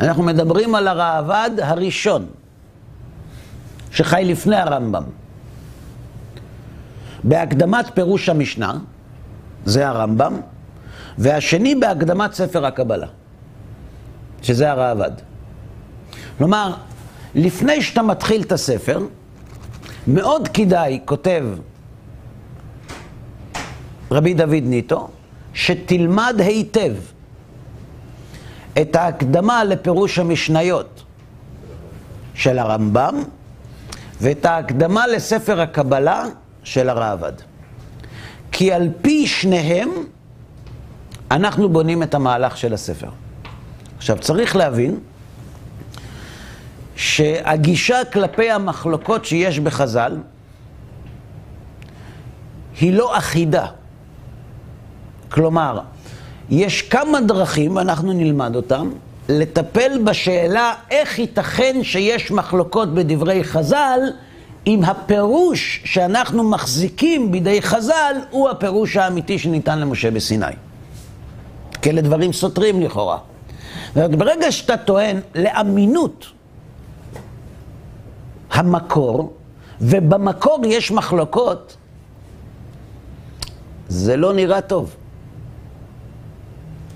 אנחנו 0.00 0.22
מדברים 0.22 0.74
על 0.74 0.88
הרעב"ד 0.88 1.50
הראשון, 1.62 2.26
שחי 3.90 4.22
לפני 4.26 4.56
הרמב"ם. 4.56 5.02
בהקדמת 7.24 7.90
פירוש 7.94 8.28
המשנה, 8.28 8.78
זה 9.64 9.88
הרמב"ם, 9.88 10.40
והשני 11.18 11.74
בהקדמת 11.74 12.32
ספר 12.32 12.66
הקבלה, 12.66 13.06
שזה 14.42 14.70
הראב"ד. 14.70 15.12
כלומר, 16.38 16.74
לפני 17.34 17.82
שאתה 17.82 18.02
מתחיל 18.02 18.42
את 18.42 18.52
הספר, 18.52 19.00
מאוד 20.06 20.48
כדאי, 20.48 21.00
כותב 21.04 21.44
רבי 24.10 24.34
דוד 24.34 24.62
ניטו, 24.62 25.08
שתלמד 25.54 26.36
היטב 26.38 26.94
את 28.80 28.96
ההקדמה 28.96 29.64
לפירוש 29.64 30.18
המשניות 30.18 31.02
של 32.34 32.58
הרמב"ם 32.58 33.22
ואת 34.20 34.46
ההקדמה 34.46 35.06
לספר 35.06 35.60
הקבלה 35.60 36.24
של 36.64 36.88
הראב"ד. 36.88 37.32
כי 38.52 38.72
על 38.72 38.88
פי 39.02 39.26
שניהם 39.26 39.90
אנחנו 41.30 41.68
בונים 41.68 42.02
את 42.02 42.14
המהלך 42.14 42.56
של 42.56 42.74
הספר. 42.74 43.08
עכשיו, 43.96 44.18
צריך 44.18 44.56
להבין 44.56 45.00
שהגישה 46.96 48.04
כלפי 48.12 48.50
המחלוקות 48.50 49.24
שיש 49.24 49.58
בחז"ל 49.58 50.16
היא 52.80 52.92
לא 52.92 53.18
אחידה. 53.18 53.66
כלומר, 55.28 55.80
יש 56.50 56.82
כמה 56.82 57.20
דרכים, 57.20 57.76
ואנחנו 57.76 58.12
נלמד 58.12 58.56
אותם, 58.56 58.90
לטפל 59.28 60.02
בשאלה 60.04 60.74
איך 60.90 61.18
ייתכן 61.18 61.80
שיש 61.82 62.30
מחלוקות 62.30 62.94
בדברי 62.94 63.44
חז"ל, 63.44 64.00
אם 64.66 64.84
הפירוש 64.84 65.82
שאנחנו 65.84 66.50
מחזיקים 66.50 67.32
בידי 67.32 67.62
חז"ל 67.62 68.16
הוא 68.30 68.48
הפירוש 68.48 68.96
האמיתי 68.96 69.38
שניתן 69.38 69.78
למשה 69.78 70.10
בסיני. 70.10 70.46
כי 71.82 71.90
אלה 71.90 72.00
דברים 72.00 72.32
סותרים 72.32 72.82
לכאורה. 72.82 73.18
ברגע 73.94 74.52
שאתה 74.52 74.76
טוען 74.76 75.20
לאמינות 75.34 76.26
המקור, 78.50 79.32
ובמקור 79.80 80.60
יש 80.66 80.90
מחלוקות, 80.90 81.76
זה 83.88 84.16
לא 84.16 84.32
נראה 84.32 84.60
טוב. 84.60 84.94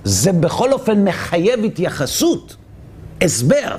זה 0.05 0.33
בכל 0.33 0.73
אופן 0.73 1.05
מחייב 1.05 1.65
התייחסות, 1.65 2.57
הסבר. 3.21 3.77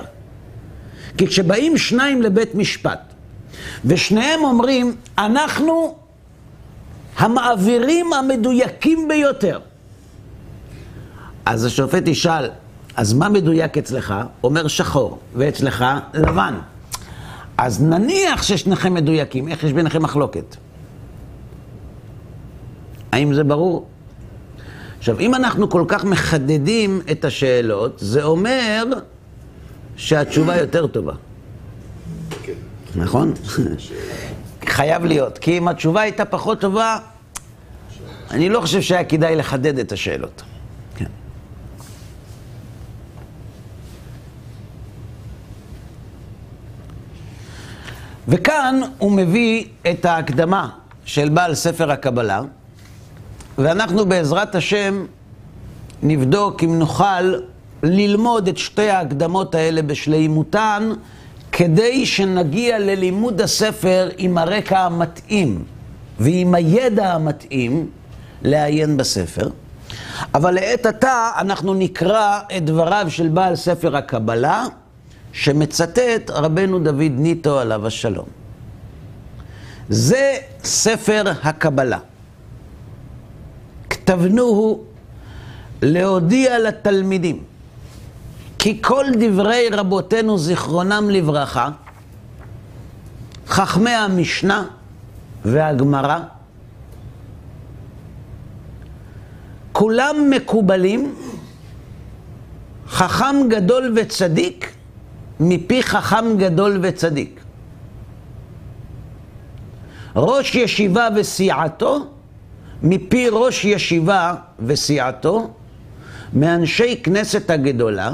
כי 1.18 1.26
כשבאים 1.26 1.78
שניים 1.78 2.22
לבית 2.22 2.54
משפט, 2.54 3.00
ושניהם 3.84 4.44
אומרים, 4.44 4.96
אנחנו 5.18 5.96
המעבירים 7.16 8.12
המדויקים 8.12 9.08
ביותר. 9.08 9.60
אז 11.46 11.64
השופט 11.64 12.08
ישאל, 12.08 12.50
אז 12.96 13.12
מה 13.12 13.28
מדויק 13.28 13.78
אצלך? 13.78 14.14
אומר 14.44 14.68
שחור, 14.68 15.18
ואצלך 15.34 15.84
לבן. 16.14 16.54
אז 17.58 17.82
נניח 17.82 18.42
ששניכם 18.42 18.94
מדויקים, 18.94 19.48
איך 19.48 19.64
יש 19.64 19.72
ביניכם 19.72 20.02
מחלוקת? 20.02 20.56
האם 23.12 23.34
זה 23.34 23.44
ברור? 23.44 23.86
עכשיו, 25.04 25.20
אם 25.20 25.34
אנחנו 25.34 25.70
כל 25.70 25.84
כך 25.88 26.04
מחדדים 26.04 27.00
את 27.10 27.24
השאלות, 27.24 27.98
זה 27.98 28.24
אומר 28.24 28.84
שהתשובה 29.96 30.56
יותר 30.56 30.86
טובה. 30.86 31.12
נכון? 32.96 33.34
חייב 34.66 35.04
להיות. 35.04 35.38
כי 35.38 35.58
אם 35.58 35.68
התשובה 35.68 36.00
הייתה 36.00 36.24
פחות 36.24 36.60
טובה, 36.60 36.98
אני 38.30 38.48
לא 38.48 38.60
חושב 38.60 38.80
שהיה 38.80 39.04
כדאי 39.04 39.36
לחדד 39.36 39.78
את 39.78 39.92
השאלות. 39.92 40.42
כן. 40.96 41.10
וכאן 48.28 48.80
הוא 48.98 49.12
מביא 49.12 49.64
את 49.90 50.04
ההקדמה 50.04 50.68
של 51.04 51.28
בעל 51.28 51.54
ספר 51.54 51.90
הקבלה, 51.90 52.42
ואנחנו 53.58 54.06
בעזרת 54.06 54.54
השם 54.54 55.04
נבדוק 56.02 56.64
אם 56.64 56.78
נוכל 56.78 57.34
ללמוד 57.82 58.48
את 58.48 58.58
שתי 58.58 58.90
ההקדמות 58.90 59.54
האלה 59.54 59.82
בשלימותן, 59.82 60.92
כדי 61.52 62.06
שנגיע 62.06 62.78
ללימוד 62.78 63.40
הספר 63.40 64.08
עם 64.16 64.38
הרקע 64.38 64.80
המתאים 64.80 65.64
ועם 66.18 66.54
הידע 66.54 67.12
המתאים 67.12 67.86
לעיין 68.42 68.96
בספר. 68.96 69.48
אבל 70.34 70.54
לעת 70.54 70.86
עתה 70.86 71.30
אנחנו 71.38 71.74
נקרא 71.74 72.40
את 72.56 72.64
דבריו 72.64 73.06
של 73.08 73.28
בעל 73.28 73.56
ספר 73.56 73.96
הקבלה, 73.96 74.64
שמצטט 75.32 76.30
רבנו 76.30 76.78
דוד 76.78 77.12
ניטו 77.16 77.58
עליו 77.58 77.86
השלום. 77.86 78.26
זה 79.88 80.36
ספר 80.64 81.22
הקבלה. 81.42 81.98
כתבנוהו 84.04 84.84
להודיע 85.82 86.58
לתלמידים 86.58 87.42
כי 88.58 88.82
כל 88.82 89.04
דברי 89.20 89.68
רבותינו 89.72 90.38
זיכרונם 90.38 91.10
לברכה, 91.10 91.68
חכמי 93.46 93.90
המשנה 93.90 94.66
והגמרא, 95.44 96.18
כולם 99.72 100.16
מקובלים, 100.30 101.14
חכם 102.88 103.36
גדול 103.48 103.92
וצדיק 103.96 104.72
מפי 105.40 105.82
חכם 105.82 106.36
גדול 106.38 106.78
וצדיק. 106.82 107.40
ראש 110.16 110.54
ישיבה 110.54 111.08
וסיעתו 111.16 112.13
מפי 112.82 113.28
ראש 113.32 113.64
ישיבה 113.64 114.34
וסיעתו, 114.58 115.50
מאנשי 116.32 117.00
כנסת 117.02 117.50
הגדולה, 117.50 118.12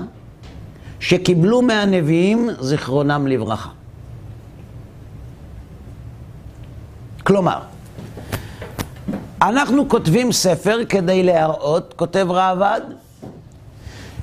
שקיבלו 1.00 1.62
מהנביאים 1.62 2.48
זיכרונם 2.60 3.26
לברכה. 3.26 3.68
כלומר, 7.22 7.58
אנחנו 9.42 9.88
כותבים 9.88 10.32
ספר 10.32 10.78
כדי 10.88 11.22
להראות, 11.22 11.94
כותב 11.96 12.26
ראב"ד, 12.30 12.80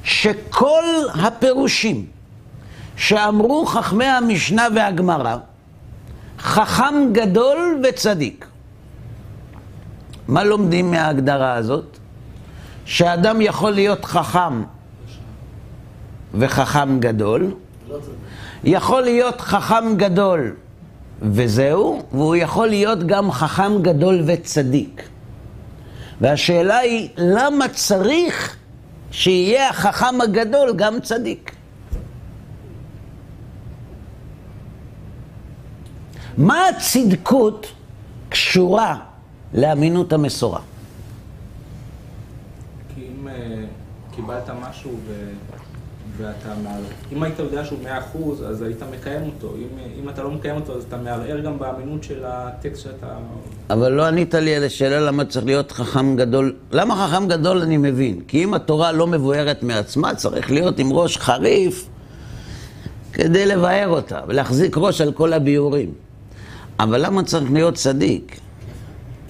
שכל 0.03 0.83
הפירושים 1.13 2.05
שאמרו 2.95 3.65
חכמי 3.65 4.05
המשנה 4.05 4.67
והגמרא, 4.75 5.37
חכם 6.39 6.95
גדול 7.11 7.81
וצדיק. 7.83 8.45
מה 10.27 10.43
לומדים 10.43 10.91
מההגדרה 10.91 11.53
הזאת? 11.53 11.97
שאדם 12.85 13.41
יכול 13.41 13.71
להיות 13.71 14.05
חכם 14.05 14.63
וחכם 16.33 16.99
גדול, 16.99 17.51
יכול 18.63 19.01
להיות 19.01 19.41
חכם 19.41 19.95
גדול 19.97 20.55
וזהו, 21.21 22.03
והוא 22.11 22.35
יכול 22.35 22.67
להיות 22.67 23.03
גם 23.03 23.31
חכם 23.31 23.81
גדול 23.81 24.23
וצדיק. 24.25 25.09
והשאלה 26.21 26.77
היא, 26.77 27.09
למה 27.17 27.67
צריך 27.67 28.55
שיהיה 29.11 29.69
החכם 29.69 30.21
הגדול 30.21 30.73
גם 30.75 30.99
צדיק? 30.99 31.51
מה 36.37 36.67
הצדקות 36.67 37.67
קשורה 38.29 39.06
לאמינות 39.53 40.13
המסורה? 40.13 40.59
כי 42.95 43.01
אם 43.01 43.27
uh, 43.27 43.31
קיבלת 44.15 44.49
משהו 44.69 44.91
ו... 45.07 45.29
ואתה 46.17 46.49
מערער, 46.63 46.81
אם 47.13 47.23
היית 47.23 47.39
יודע 47.39 47.65
שהוא 47.65 47.79
מאה 47.83 47.99
אחוז, 47.99 48.43
אז 48.43 48.61
היית 48.61 48.83
מקיים 48.91 49.21
אותו. 49.25 49.55
אם, 49.55 50.01
אם 50.03 50.09
אתה 50.09 50.23
לא 50.23 50.31
מקיים 50.31 50.55
אותו, 50.55 50.75
אז 50.75 50.83
אתה 50.83 50.97
מערער 50.97 51.39
גם 51.39 51.59
באמינות 51.59 52.03
של 52.03 52.23
הטקסט 52.25 52.83
שאתה... 52.83 53.07
אבל 53.69 53.91
לא 53.91 54.05
ענית 54.05 54.33
לי 54.33 54.55
על 54.55 54.63
השאלה 54.63 54.99
למה 54.99 55.25
צריך 55.25 55.45
להיות 55.45 55.71
חכם 55.71 56.15
גדול. 56.15 56.55
למה 56.71 57.07
חכם 57.07 57.27
גדול 57.27 57.61
אני 57.61 57.77
מבין? 57.77 58.21
כי 58.27 58.43
אם 58.43 58.53
התורה 58.53 58.91
לא 58.91 59.07
מבוארת 59.07 59.63
מעצמה, 59.63 60.15
צריך 60.15 60.51
להיות 60.51 60.79
עם 60.79 60.93
ראש 60.93 61.17
חריף 61.17 61.87
כדי 63.13 63.45
לבאר 63.45 63.87
אותה 63.87 64.19
ולהחזיק 64.27 64.77
ראש 64.77 65.01
על 65.01 65.11
כל 65.11 65.33
הביאורים. 65.33 65.91
אבל 66.79 67.05
למה 67.05 67.23
צריך 67.23 67.51
להיות 67.51 67.73
צדיק? 67.73 68.39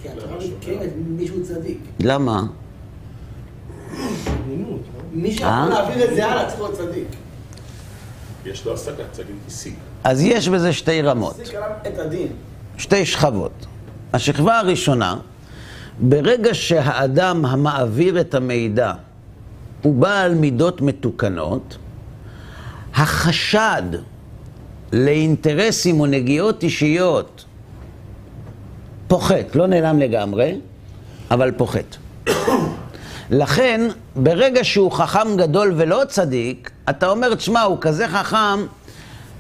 כי 0.02 0.10
התורה 0.10 0.38
מתקיימת 0.38 0.90
מישהו 1.18 1.44
צדיק. 1.44 1.78
למה? 2.08 2.44
מי 5.14 5.32
שיכול 5.32 5.48
אה? 5.48 5.70
להעביר 5.70 6.10
את 6.10 6.16
זה 6.16 6.26
הלאה 6.26 6.46
צריך 6.46 6.60
להיות 6.60 6.74
צדיק. 6.74 7.08
יש 8.46 8.66
לו 8.66 8.74
השגה, 8.74 9.04
צריך 9.12 9.28
להגיד 9.28 9.42
השיג. 9.48 9.74
אז 10.04 10.22
יש 10.22 10.50
בזה 10.50 10.74
שתי 10.74 11.02
רמות. 11.02 11.40
שתי 12.78 13.06
שכבות. 13.06 13.66
השכבה 14.14 14.60
הראשונה, 14.60 15.18
ברגע 16.00 16.54
שהאדם 16.54 17.46
המעביר 17.46 18.22
את 18.22 18.34
המידע 18.34 18.94
הוא 19.82 19.96
בעל 19.96 20.34
מידות 20.34 20.82
מתוקנות, 20.82 21.78
החשד 22.94 23.84
לאינטרסים 24.94 26.00
או 26.00 26.06
נגיעות 26.06 26.64
אישיות 26.64 27.46
פוחת, 29.08 29.56
לא 29.56 29.68
נעלם 29.68 30.00
לגמרי, 30.00 30.56
אבל 31.32 31.52
פוחת. 31.52 31.96
לכן, 33.30 33.82
ברגע 34.16 34.64
שהוא 34.64 34.92
חכם 34.92 35.38
גדול 35.38 35.74
ולא 35.78 36.02
צדיק, 36.08 36.72
אתה 36.90 37.10
אומר, 37.10 37.36
תשמע, 37.36 37.62
הוא 37.62 37.78
כזה 37.82 38.08
חכם, 38.08 38.66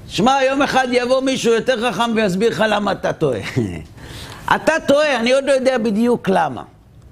שמע, 0.08 0.38
יום 0.50 0.62
אחד 0.62 0.88
יבוא 0.92 1.22
מישהו 1.22 1.54
יותר 1.54 1.92
חכם 1.92 2.12
ויסביר 2.16 2.50
לך 2.50 2.64
למה 2.70 2.92
אתה 2.92 3.14
טועה. 3.14 3.40
אתה 4.56 4.74
טועה, 4.88 5.20
אני 5.20 5.34
עוד 5.34 5.44
לא 5.46 5.52
יודע 5.52 5.78
בדיוק 5.78 6.30
למה. 6.30 6.64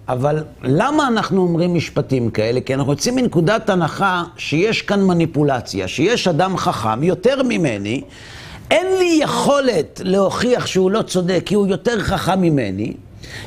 אבל 0.08 0.44
למה 0.64 1.08
אנחנו 1.08 1.42
אומרים 1.42 1.74
משפטים 1.74 2.30
כאלה? 2.30 2.62
כי 2.62 2.74
אנחנו 2.74 2.92
יוצאים 2.92 3.16
מנקודת 3.16 3.70
הנחה 3.70 4.24
שיש 4.38 4.82
כאן 4.82 5.02
מניפולציה, 5.02 5.88
שיש 5.88 6.28
אדם 6.28 6.58
חכם 6.58 7.04
יותר 7.04 7.44
ממני, 7.44 8.02
אין 8.72 8.88
לי 8.98 9.20
יכולת 9.22 10.02
להוכיח 10.04 10.66
שהוא 10.66 10.92
לא 10.92 11.02
צודק 11.02 11.42
כי 11.46 11.56
הוא 11.56 11.68
יותר 11.68 12.00
חכם 12.00 12.42
ממני, 12.42 12.94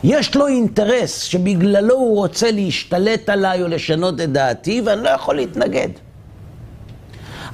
יש 0.05 0.37
לו 0.37 0.47
אינטרס 0.47 1.23
שבגללו 1.23 1.95
הוא 1.95 2.17
רוצה 2.17 2.51
להשתלט 2.51 3.29
עליי 3.29 3.63
או 3.63 3.69
לשנות 3.69 4.21
את 4.21 4.33
דעתי 4.33 4.83
ואני 4.85 5.03
לא 5.03 5.09
יכול 5.09 5.37
להתנגד. 5.37 5.89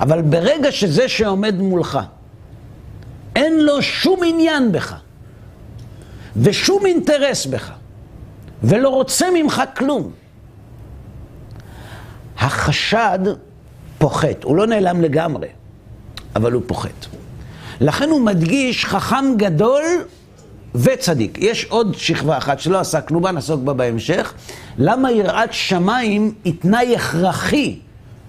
אבל 0.01 0.23
ברגע 0.23 0.73
שזה 0.73 1.09
שעומד 1.09 1.55
מולך, 1.59 1.99
אין 3.37 3.61
לו 3.61 3.83
שום 3.83 4.21
עניין 4.27 4.73
בך 4.73 4.95
ושום 6.37 6.87
אינטרס 6.87 7.47
בך 7.47 7.73
ולא 8.63 8.89
רוצה 8.89 9.27
ממך 9.35 9.63
כלום, 9.77 10.11
החשד 12.39 13.19
פוחת, 13.99 14.45
הוא 14.45 14.57
לא 14.57 14.67
נעלם 14.67 15.01
לגמרי, 15.01 15.49
אבל 16.37 16.53
הוא 16.53 16.63
פוחת. 16.67 17.07
לכן 17.81 18.11
הוא 18.11 18.21
מדגיש 18.21 18.85
חכם 18.85 19.25
גדול 19.37 19.83
וצדיק. 20.75 21.39
יש 21.41 21.65
עוד 21.65 21.95
שכבה 21.95 22.39
אחת 22.39 22.61
שלא 22.61 22.79
עסקנו 22.79 23.21
בה, 23.21 23.33
נעסוק 23.33 23.61
בה 23.61 23.73
בהמשך. 23.73 24.35
למה 24.79 25.13
יראת 25.13 25.53
שמיים 25.53 26.35
היא 26.45 26.55
תנאי 26.61 26.97
הכרחי 26.97 27.79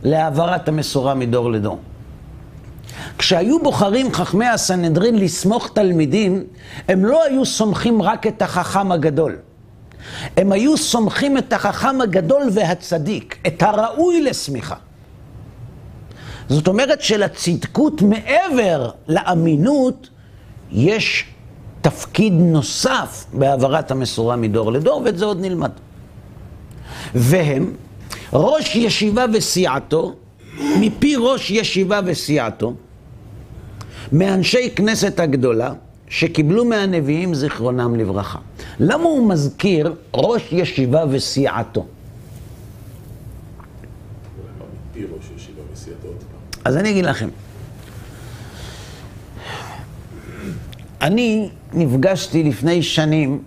להעברת 0.04 0.68
המסורה 0.68 1.14
מדור 1.14 1.52
לדור? 1.52 1.80
כשהיו 3.18 3.60
בוחרים 3.60 4.14
חכמי 4.14 4.46
הסנהדרין 4.46 5.16
לסמוך 5.16 5.70
תלמידים, 5.74 6.44
הם 6.88 7.06
לא 7.06 7.24
היו 7.24 7.46
סומכים 7.46 8.02
רק 8.02 8.28
את 8.28 8.42
החכם 8.42 8.92
הגדול. 8.92 9.36
הם 10.38 10.52
היו 10.52 10.78
סומכים 10.78 11.38
את 11.38 11.54
החכם 11.54 12.02
הגדול 12.02 12.44
והצדיק, 12.52 13.38
את 13.48 13.64
הראוי 13.64 14.22
לסמיכה. 14.22 14.76
זאת 16.50 16.68
אומרת 16.68 17.02
שלצדקות 17.02 18.02
מעבר 18.02 18.90
לאמינות, 19.08 20.10
יש 20.72 21.26
תפקיד 21.86 22.34
נוסף 22.34 23.26
בהעברת 23.34 23.92
המסורה 23.92 24.36
מדור 24.36 24.72
לדור, 24.72 25.02
ואת 25.06 25.18
זה 25.18 25.26
עוד 25.26 25.42
נלמד. 25.42 25.72
והם 27.16 27.74
ראש 28.34 28.76
ישיבה 28.76 29.26
וסיעתו, 29.34 30.14
מפי 30.80 31.16
ראש 31.20 31.52
ישיבה 31.52 32.00
וסיעתו, 32.06 32.74
מאנשי 34.12 34.70
כנסת 34.76 35.20
הגדולה, 35.20 35.74
שקיבלו 36.10 36.66
מהנביאים 36.66 37.34
זיכרונם 37.34 37.96
לברכה. 37.96 38.40
למה 38.80 39.04
הוא 39.04 39.30
מזכיר 39.30 39.94
ראש 40.14 40.48
ישיבה 40.52 41.04
וסיעתו? 41.10 41.86
אז 46.66 46.78
אני 46.78 46.90
אגיד 46.90 47.06
לכם. 47.06 47.30
אני 51.02 51.50
נפגשתי 51.76 52.44
לפני 52.44 52.84
שנים 52.84 53.40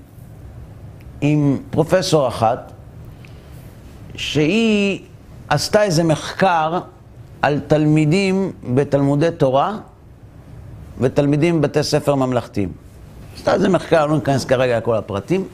עם 1.21 1.59
פרופסור 1.71 2.29
אחת, 2.29 2.73
שהיא 4.15 5.01
עשתה 5.49 5.83
איזה 5.83 6.05
מחקר 6.05 6.81
על 7.43 7.61
תלמידים 7.67 8.53
בתלמודי 8.75 9.29
תורה 9.37 9.77
ותלמידים 11.01 11.61
בבתי 11.61 11.83
ספר 11.83 12.15
ממלכתיים. 12.15 12.73
עשתה 13.37 13.55
איזה 13.55 13.69
מחקר, 13.69 14.07
לא 14.07 14.15
ניכנס 14.15 14.45
כרגע 14.45 14.79
לכל 14.79 14.97
הפרטים, 14.97 15.45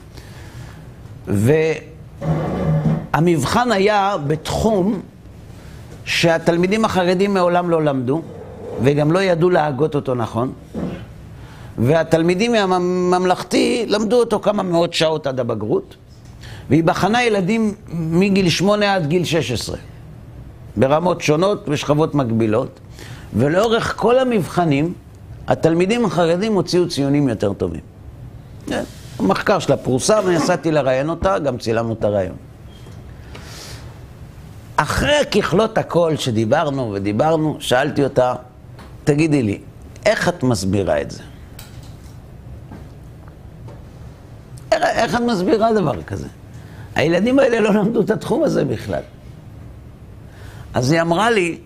והמבחן 3.12 3.72
היה 3.72 4.16
בתחום 4.27 5.01
שהתלמידים 6.05 6.85
החרדים 6.85 7.35
מעולם 7.35 7.70
לא 7.70 7.85
למדו, 7.85 8.22
וגם 8.83 9.12
לא 9.12 9.22
ידעו 9.22 9.51
להגות 9.51 9.95
אותו 9.95 10.14
נכון, 10.14 10.53
והתלמידים 11.79 12.53
מהממלכתי 12.53 13.85
למדו 13.89 14.20
אותו 14.20 14.41
כמה 14.41 14.62
מאות 14.62 14.95
שעות 14.95 15.27
עד 15.27 15.41
הבגרות, 15.41 15.97
והיא 16.70 16.85
בחנה 16.85 17.22
ילדים 17.22 17.75
מגיל 17.93 18.49
שמונה 18.49 18.95
עד 18.95 19.07
גיל 19.07 19.25
16, 19.25 19.77
ברמות 20.77 21.20
שונות 21.20 21.64
ושכבות 21.68 22.14
מקבילות, 22.14 22.81
ולאורך 23.35 23.95
כל 23.97 24.18
המבחנים, 24.18 24.93
התלמידים 25.49 26.05
החרדים 26.05 26.55
הוציאו 26.55 26.89
ציונים 26.89 27.29
יותר 27.29 27.53
טובים. 27.53 27.81
כן, 28.66 28.83
המחקר 29.18 29.59
שלה 29.59 29.77
פורסם, 29.77 30.31
נסעתי 30.31 30.70
לראיין 30.70 31.11
אותה, 31.11 31.39
גם 31.39 31.59
צילמנו 31.59 31.93
את 31.93 32.05
הרעיון. 32.05 32.37
אחרי 34.77 35.18
ככלות 35.31 35.79
הכל 35.79 36.16
שדיברנו 36.16 36.93
ודיברנו, 36.95 37.57
שאלתי 37.61 38.05
אותה, 38.05 38.35
תגידי 39.05 39.43
לי, 39.43 39.59
איך 40.07 40.29
את 40.29 40.43
מסבירה 40.43 41.01
את 41.01 41.11
זה? 41.11 41.22
איך, 45.05 45.15
את 45.15 45.21
מסבירה 45.21 45.73
דבר 45.73 46.03
כזה? 46.03 46.29
הילדים 46.95 47.39
האלה 47.39 47.61
לא 47.61 47.75
למדו 47.75 48.01
את 48.01 48.11
התחום 48.11 48.43
הזה 48.43 48.65
בכלל. 48.65 49.03
אז 50.75 50.93
היא 50.93 51.01
אמרה 51.01 51.31
לי, 51.31 51.59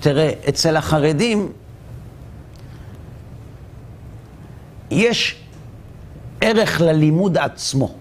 תראה, 0.00 0.32
אצל 0.48 0.76
החרדים 0.76 1.52
יש 4.90 5.36
ערך 6.40 6.80
ללימוד 6.80 7.38
עצמו. 7.38 7.94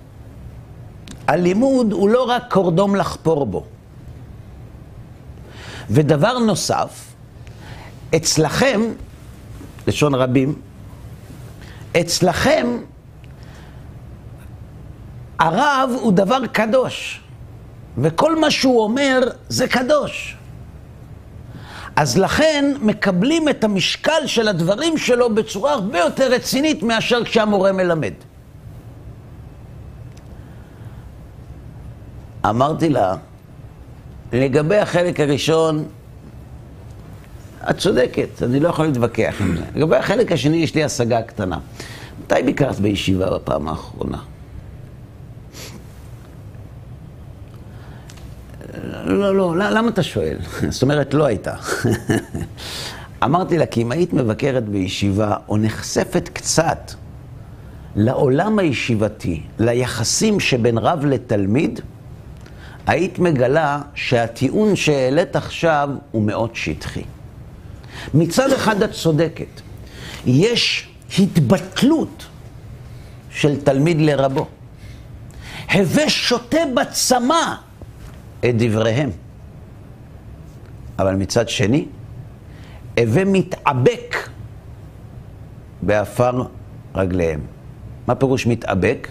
הלימוד 1.28 1.91
הוא 1.91 2.09
לא 2.09 2.24
רק 2.24 2.43
קורדום 2.49 2.95
לחפור 2.95 3.45
בו. 3.45 3.65
ודבר 5.89 6.39
נוסף, 6.39 7.13
אצלכם, 8.15 8.82
לשון 9.88 10.15
רבים, 10.15 10.55
אצלכם 12.01 12.67
הרב 15.41 15.89
הוא 16.01 16.13
דבר 16.13 16.47
קדוש, 16.51 17.21
וכל 17.97 18.39
מה 18.39 18.51
שהוא 18.51 18.83
אומר 18.83 19.19
זה 19.49 19.67
קדוש. 19.67 20.37
אז 21.95 22.17
לכן 22.17 22.73
מקבלים 22.81 23.49
את 23.49 23.63
המשקל 23.63 24.27
של 24.27 24.47
הדברים 24.47 24.97
שלו 24.97 25.35
בצורה 25.35 25.73
הרבה 25.73 25.99
יותר 25.99 26.31
רצינית 26.31 26.83
מאשר 26.83 27.23
כשהמורה 27.23 27.71
מלמד. 27.71 28.13
אמרתי 32.49 32.89
לה, 32.89 33.15
לגבי 34.33 34.77
החלק 34.77 35.19
הראשון, 35.19 35.85
את 37.69 37.77
צודקת, 37.77 38.43
אני 38.43 38.59
לא 38.59 38.69
יכול 38.69 38.85
להתווכח 38.85 39.35
עם 39.39 39.57
זה. 39.57 39.63
לגבי 39.75 39.95
החלק 39.95 40.31
השני 40.31 40.57
יש 40.57 40.75
לי 40.75 40.83
השגה 40.83 41.21
קטנה. 41.21 41.59
מתי 42.23 42.43
ביקרת 42.45 42.79
בישיבה 42.79 43.29
בפעם 43.29 43.67
האחרונה? 43.67 44.30
לא, 48.84 49.36
לא, 49.36 49.55
למה 49.57 49.89
אתה 49.89 50.03
שואל? 50.03 50.38
זאת 50.69 50.82
אומרת, 50.84 51.13
לא 51.13 51.25
הייתה. 51.25 51.53
אמרתי 53.23 53.57
לה, 53.57 53.65
כי 53.65 53.82
אם 53.82 53.91
היית 53.91 54.13
מבקרת 54.13 54.69
בישיבה, 54.69 55.36
או 55.49 55.57
נחשפת 55.57 56.29
קצת 56.34 56.91
לעולם 57.95 58.59
הישיבתי, 58.59 59.43
ליחסים 59.59 60.39
שבין 60.39 60.77
רב 60.77 61.05
לתלמיד, 61.05 61.79
היית 62.88 63.19
מגלה 63.19 63.82
שהטיעון 63.95 64.75
שהעלית 64.75 65.36
עכשיו 65.36 65.89
הוא 66.11 66.23
מאוד 66.23 66.49
שטחי. 66.53 67.03
מצד 68.13 68.51
אחד 68.51 68.84
את 68.84 68.91
צודקת, 68.91 69.61
יש 70.25 70.89
התבטלות 71.19 72.25
של 73.29 73.61
תלמיד 73.61 74.01
לרבו. 74.01 74.47
הווה 75.73 76.09
שותה 76.09 76.57
בצמא 76.75 77.55
את 78.45 78.55
דבריהם. 78.57 79.09
אבל 80.99 81.15
מצד 81.15 81.49
שני, 81.49 81.85
הווה 82.99 83.25
מתאבק 83.25 84.29
בעפר 85.81 86.43
רגליהם. 86.95 87.39
מה 88.07 88.15
פירוש 88.15 88.47
מתאבק? 88.47 89.07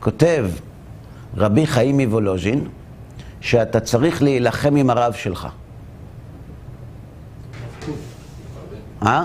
כותב 0.00 0.46
רבי 1.36 1.66
חיים 1.66 2.00
מוולוז'ין, 2.00 2.68
שאתה 3.40 3.80
צריך 3.80 4.22
להילחם 4.22 4.76
עם 4.76 4.90
הרב 4.90 5.12
שלך. 5.12 5.48
אה? 9.02 9.24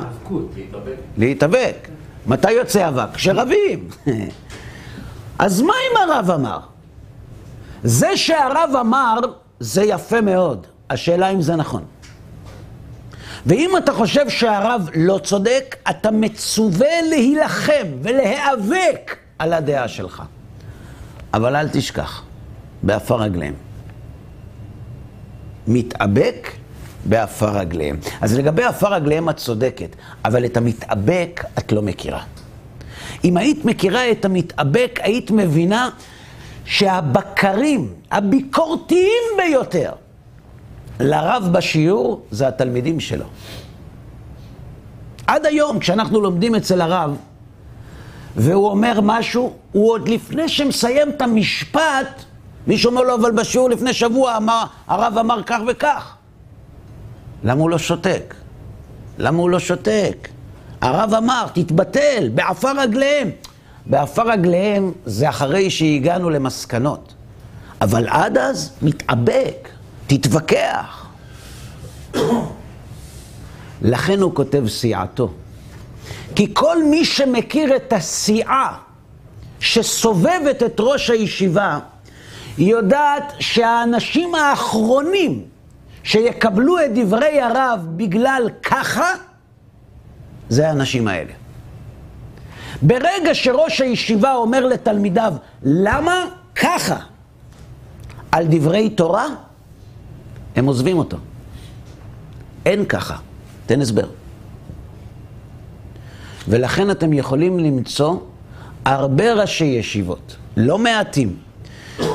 להתאבק. 1.17 1.87
מתי 2.27 2.51
יוצא 2.51 2.87
אבק? 2.87 3.13
כשרבים. 3.13 3.87
אז 5.39 5.61
מה 5.61 5.73
אם 5.73 6.09
הרב 6.09 6.31
אמר? 6.31 6.59
זה 7.83 8.17
שהרב 8.17 8.69
אמר, 8.79 9.19
זה 9.59 9.83
יפה 9.83 10.21
מאוד. 10.21 10.67
השאלה 10.89 11.29
אם 11.29 11.41
זה 11.41 11.55
נכון. 11.55 11.83
ואם 13.45 13.77
אתה 13.77 13.93
חושב 13.93 14.29
שהרב 14.29 14.89
לא 14.95 15.19
צודק, 15.23 15.75
אתה 15.89 16.11
מצווה 16.11 17.01
להילחם 17.09 17.87
ולהיאבק 18.01 19.17
על 19.39 19.53
הדעה 19.53 19.87
שלך. 19.87 20.23
אבל 21.33 21.55
אל 21.55 21.69
תשכח, 21.69 22.23
בעפר 22.83 23.15
רגליהם. 23.15 23.53
מתאבק 25.67 26.51
בעפר 27.05 27.57
רגליהם. 27.57 27.97
אז 28.21 28.37
לגבי 28.37 28.63
עפר 28.63 28.93
רגליהם 28.93 29.29
את 29.29 29.37
צודקת, 29.37 29.95
אבל 30.25 30.45
את 30.45 30.57
המתאבק 30.57 31.43
את 31.57 31.71
לא 31.71 31.81
מכירה. 31.81 32.23
אם 33.23 33.37
היית 33.37 33.65
מכירה 33.65 34.11
את 34.11 34.25
המתאבק, 34.25 34.99
היית 35.03 35.31
מבינה 35.31 35.89
שהבקרים 36.65 37.93
הביקורתיים 38.11 39.23
ביותר 39.37 39.91
לרב 40.99 41.49
בשיעור 41.51 42.21
זה 42.31 42.47
התלמידים 42.47 42.99
שלו. 42.99 43.25
עד 45.27 45.45
היום, 45.45 45.79
כשאנחנו 45.79 46.21
לומדים 46.21 46.55
אצל 46.55 46.81
הרב, 46.81 47.17
והוא 48.35 48.67
אומר 48.67 48.99
משהו, 49.03 49.53
הוא 49.71 49.91
עוד 49.91 50.09
לפני 50.09 50.49
שמסיים 50.49 51.09
את 51.09 51.21
המשפט, 51.21 52.23
מישהו 52.67 52.89
אומר 52.89 53.01
לו, 53.01 53.15
אבל 53.15 53.31
בשיעור 53.31 53.69
לפני 53.69 53.93
שבוע 53.93 54.37
אמר, 54.37 54.63
הרב 54.87 55.17
אמר 55.17 55.43
כך 55.43 55.59
וכך. 55.67 56.15
למה 57.43 57.61
הוא 57.61 57.69
לא 57.69 57.77
שותק? 57.77 58.35
למה 59.17 59.37
הוא 59.37 59.49
לא 59.49 59.59
שותק? 59.59 60.27
הרב 60.81 61.13
אמר, 61.13 61.45
תתבטל, 61.53 62.29
בעפר 62.33 62.79
רגליהם. 62.79 63.29
בעפר 63.91 64.29
רגליהם 64.31 64.91
זה 65.05 65.29
אחרי 65.29 65.69
שהגענו 65.69 66.29
למסקנות. 66.29 67.13
אבל 67.81 68.07
עד 68.07 68.37
אז, 68.37 68.71
מתאבק, 68.81 69.69
תתווכח. 70.07 71.07
לכן 73.81 74.19
הוא 74.19 74.35
כותב 74.35 74.67
סיעתו. 74.67 75.31
כי 76.35 76.53
כל 76.53 76.83
מי 76.83 77.05
שמכיר 77.05 77.75
את 77.75 77.93
הסיעה 77.93 78.77
שסובבת 79.59 80.63
את 80.65 80.75
ראש 80.79 81.09
הישיבה, 81.09 81.79
יודעת 82.57 83.33
שהאנשים 83.39 84.35
האחרונים 84.35 85.41
שיקבלו 86.03 86.79
את 86.79 86.91
דברי 86.95 87.41
הרב 87.41 87.79
בגלל 87.95 88.49
ככה, 88.63 89.13
זה 90.49 90.69
האנשים 90.69 91.07
האלה. 91.07 91.40
ברגע 92.81 93.33
שראש 93.35 93.81
הישיבה 93.81 94.33
אומר 94.33 94.65
לתלמידיו, 94.65 95.33
למה 95.63 96.25
ככה? 96.55 96.97
על 98.31 98.47
דברי 98.49 98.89
תורה, 98.89 99.25
הם 100.55 100.65
עוזבים 100.65 100.97
אותו. 100.97 101.17
אין 102.65 102.85
ככה. 102.85 103.15
תן 103.65 103.81
הסבר. 103.81 104.07
ולכן 106.47 106.91
אתם 106.91 107.13
יכולים 107.13 107.59
למצוא 107.59 108.15
הרבה 108.85 109.33
ראשי 109.33 109.65
ישיבות, 109.65 110.35
לא 110.57 110.77
מעטים, 110.77 111.37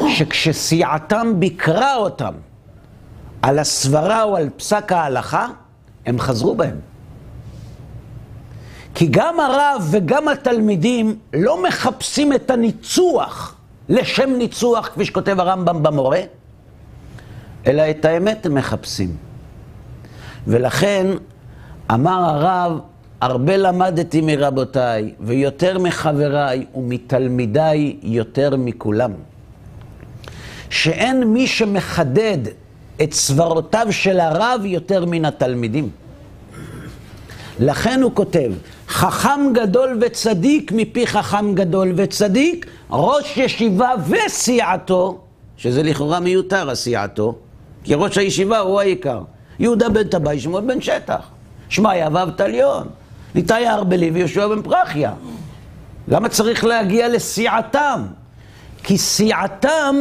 שכשסיעתם 0.08 1.40
ביקרה 1.40 1.96
אותם 1.96 2.34
על 3.42 3.58
הסברה 3.58 4.22
או 4.22 4.36
על 4.36 4.50
פסק 4.56 4.92
ההלכה, 4.92 5.46
הם 6.06 6.20
חזרו 6.20 6.54
בהם. 6.54 6.76
כי 8.99 9.07
גם 9.11 9.40
הרב 9.40 9.88
וגם 9.90 10.28
התלמידים 10.28 11.16
לא 11.34 11.62
מחפשים 11.62 12.32
את 12.32 12.51
הניצוח 12.51 13.55
לשם 13.88 14.30
ניצוח, 14.30 14.88
כפי 14.88 15.05
שכותב 15.05 15.40
הרמב"ם 15.40 15.82
במורה, 15.82 16.20
אלא 17.66 17.90
את 17.90 18.05
האמת 18.05 18.47
הם 18.47 18.55
מחפשים. 18.55 19.16
ולכן 20.47 21.07
אמר 21.92 22.24
הרב, 22.24 22.80
הרבה 23.20 23.57
למדתי 23.57 24.20
מרבותיי, 24.20 25.14
ויותר 25.20 25.78
מחבריי 25.78 26.66
ומתלמידיי 26.74 27.97
יותר 28.03 28.57
מכולם. 28.57 29.12
שאין 30.70 31.24
מי 31.24 31.47
שמחדד 31.47 32.38
את 33.03 33.12
סברותיו 33.12 33.86
של 33.90 34.20
הרב 34.20 34.61
יותר 34.64 35.05
מן 35.05 35.24
התלמידים. 35.24 35.90
לכן 37.61 38.03
הוא 38.03 38.11
כותב, 38.14 38.53
חכם 38.89 39.41
גדול 39.53 39.99
וצדיק 40.01 40.72
מפי 40.74 41.07
חכם 41.07 41.55
גדול 41.55 41.93
וצדיק, 41.97 42.66
ראש 42.91 43.37
ישיבה 43.37 43.91
וסיעתו, 44.09 45.18
שזה 45.57 45.82
לכאורה 45.82 46.20
מיותר 46.20 46.70
הסיעתו, 46.70 47.34
כי 47.84 47.95
ראש 47.95 48.18
הישיבה 48.18 48.59
הוא 48.59 48.80
העיקר. 48.80 49.20
יהודה 49.59 49.89
בן 49.89 50.09
טבעי, 50.09 50.41
שמעון 50.41 50.66
בן 50.66 50.80
שטח, 50.80 51.28
שמעיה 51.68 52.09
ואבטליון, 52.12 52.89
ניתאי 53.34 53.66
הארבלי 53.66 54.11
ויהושע 54.11 54.49
בן 54.49 54.62
פרחיה. 54.62 55.12
למה 56.09 56.28
צריך 56.28 56.64
להגיע 56.64 57.09
לסיעתם? 57.09 58.07
כי 58.82 58.99
סיעתם 58.99 59.97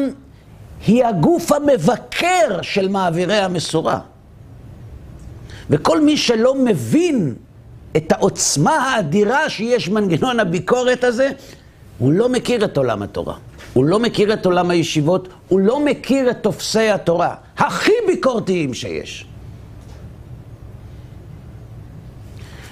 היא 0.87 1.05
הגוף 1.05 1.51
המבקר 1.51 2.61
של 2.61 2.87
מעבירי 2.87 3.37
המסורה. 3.37 3.99
וכל 5.69 6.01
מי 6.01 6.17
שלא 6.17 6.55
מבין 6.55 7.35
את 7.97 8.11
העוצמה 8.11 8.71
האדירה 8.71 9.49
שיש 9.49 9.89
מנגנון 9.89 10.39
הביקורת 10.39 11.03
הזה, 11.03 11.29
הוא 11.97 12.11
לא 12.11 12.29
מכיר 12.29 12.65
את 12.65 12.77
עולם 12.77 13.01
התורה. 13.03 13.35
הוא 13.73 13.85
לא 13.85 13.99
מכיר 13.99 14.33
את 14.33 14.45
עולם 14.45 14.69
הישיבות, 14.69 15.27
הוא 15.47 15.59
לא 15.59 15.85
מכיר 15.85 16.31
את 16.31 16.37
תופסי 16.41 16.89
התורה, 16.89 17.35
הכי 17.57 17.91
ביקורתיים 18.07 18.73
שיש. 18.73 19.25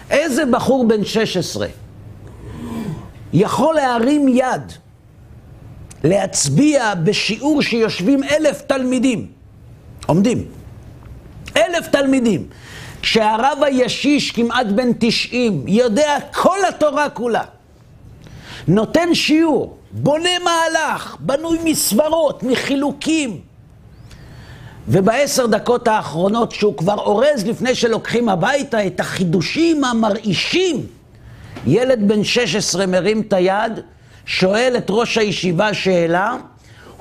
איזה 0.10 0.46
בחור 0.46 0.88
בן 0.88 1.04
16 1.04 1.68
יכול 3.34 3.76
להרים 3.76 4.28
יד, 4.28 4.72
להצביע 6.04 6.94
בשיעור 6.96 7.62
שיושבים 7.62 8.24
אלף 8.24 8.62
תלמידים, 8.62 9.28
עומדים, 10.06 10.46
אלף 11.58 11.88
תלמידים, 11.88 12.48
כשהרב 13.04 13.58
הישיש 13.62 14.32
כמעט 14.32 14.66
בן 14.66 14.90
90 15.00 15.64
יודע 15.68 16.18
כל 16.34 16.58
התורה 16.70 17.10
כולה, 17.10 17.44
נותן 18.68 19.16
שיעור, 19.16 19.78
בונה 19.92 20.30
מהלך, 20.44 21.16
בנוי 21.20 21.58
מסברות, 21.64 22.44
מחילוקים, 22.44 23.40
ובעשר 24.88 25.46
דקות 25.46 25.88
האחרונות, 25.88 26.52
שהוא 26.52 26.78
כבר 26.78 26.98
אורז 26.98 27.46
לפני 27.46 27.76
שלוקחים 27.76 28.30
הביתה 28.30 28.88
את 28.88 29.00
החידושים 29.00 29.84
המרעישים, 29.84 30.86
ילד 31.68 32.08
בן 32.08 32.24
16 32.24 32.86
מרים 32.86 33.22
את 33.22 33.34
היד, 33.34 33.80
שואל 34.26 34.74
את 34.78 34.86
ראש 34.90 35.18
הישיבה 35.18 35.74
שאלה, 35.74 36.38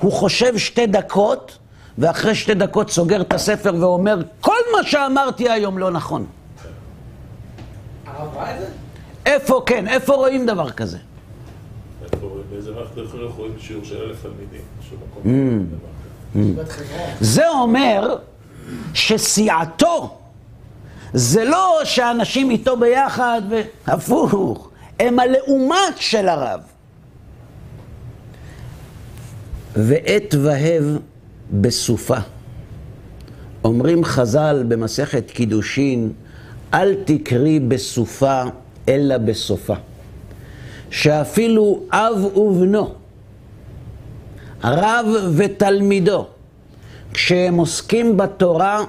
הוא 0.01 0.11
חושב 0.11 0.57
שתי 0.57 0.87
דקות, 0.87 1.57
ואחרי 1.97 2.35
שתי 2.35 2.53
דקות 2.53 2.89
סוגר 2.89 3.21
את 3.21 3.33
הספר 3.33 3.73
ואומר, 3.79 4.21
כל 4.41 4.57
מה 4.77 4.83
שאמרתי 4.83 5.49
היום 5.49 5.77
לא 5.77 5.91
נכון. 5.91 6.25
הרב 8.05 8.37
ראה 8.37 8.55
את 8.55 8.59
זה? 8.59 8.67
איפה, 9.25 9.63
כן, 9.65 9.87
איפה 9.87 10.13
רואים 10.13 10.45
דבר 10.45 10.69
כזה? 10.69 10.97
איפה, 12.03 12.27
באיזה 12.51 12.71
מערכת 12.71 12.97
אנחנו 12.97 13.29
רואים 13.37 13.53
שיעור 13.59 13.83
של 13.83 13.97
אלף 13.97 14.21
תלמידים? 14.21 14.61
בשום 14.79 14.97
מקום. 15.09 15.23
Mm. 16.35 16.39
דבר 16.39 16.65
כזה. 16.65 16.85
זה 17.21 17.49
אומר 17.49 18.17
שסיעתו 18.93 20.17
זה 21.13 21.43
לא 21.43 21.81
שאנשים 21.83 22.49
איתו 22.49 22.77
ביחד 22.77 23.41
והפוך, 23.87 24.69
הם 24.99 25.19
הלעומת 25.19 25.97
של 25.97 26.29
הרב. 26.29 26.59
ועת 29.75 30.35
והב 30.43 30.97
בסופה. 31.53 32.17
אומרים 33.63 34.03
חז"ל 34.03 34.63
במסכת 34.67 35.31
קידושין, 35.31 36.11
אל 36.73 36.95
תקרי 37.05 37.59
בסופה 37.59 38.43
אלא 38.89 39.17
בסופה. 39.17 39.75
שאפילו 40.89 41.79
אב 41.91 42.37
ובנו, 42.37 42.93
רב 44.63 45.05
ותלמידו, 45.35 46.27
כשהם 47.13 47.57
עוסקים 47.57 48.17
בתורה, 48.17 48.83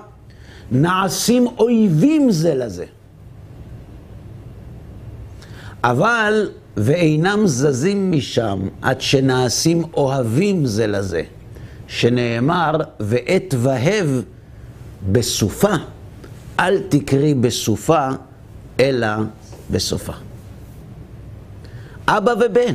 נעשים 0.70 1.46
אויבים 1.58 2.30
זה 2.30 2.54
לזה. 2.54 2.84
אבל 5.84 6.50
ואינם 6.76 7.46
זזים 7.46 8.12
משם 8.12 8.58
עד 8.82 9.00
שנעשים 9.00 9.82
אוהבים 9.94 10.66
זה 10.66 10.86
לזה, 10.86 11.22
שנאמר, 11.88 12.72
ועת 13.00 13.54
והב 13.58 14.22
בסופה, 15.12 15.74
אל 16.60 16.80
תקרי 16.88 17.34
בסופה, 17.34 18.08
אלא 18.80 19.08
בסופה. 19.70 20.12
אבא 22.08 22.34
ובן, 22.40 22.74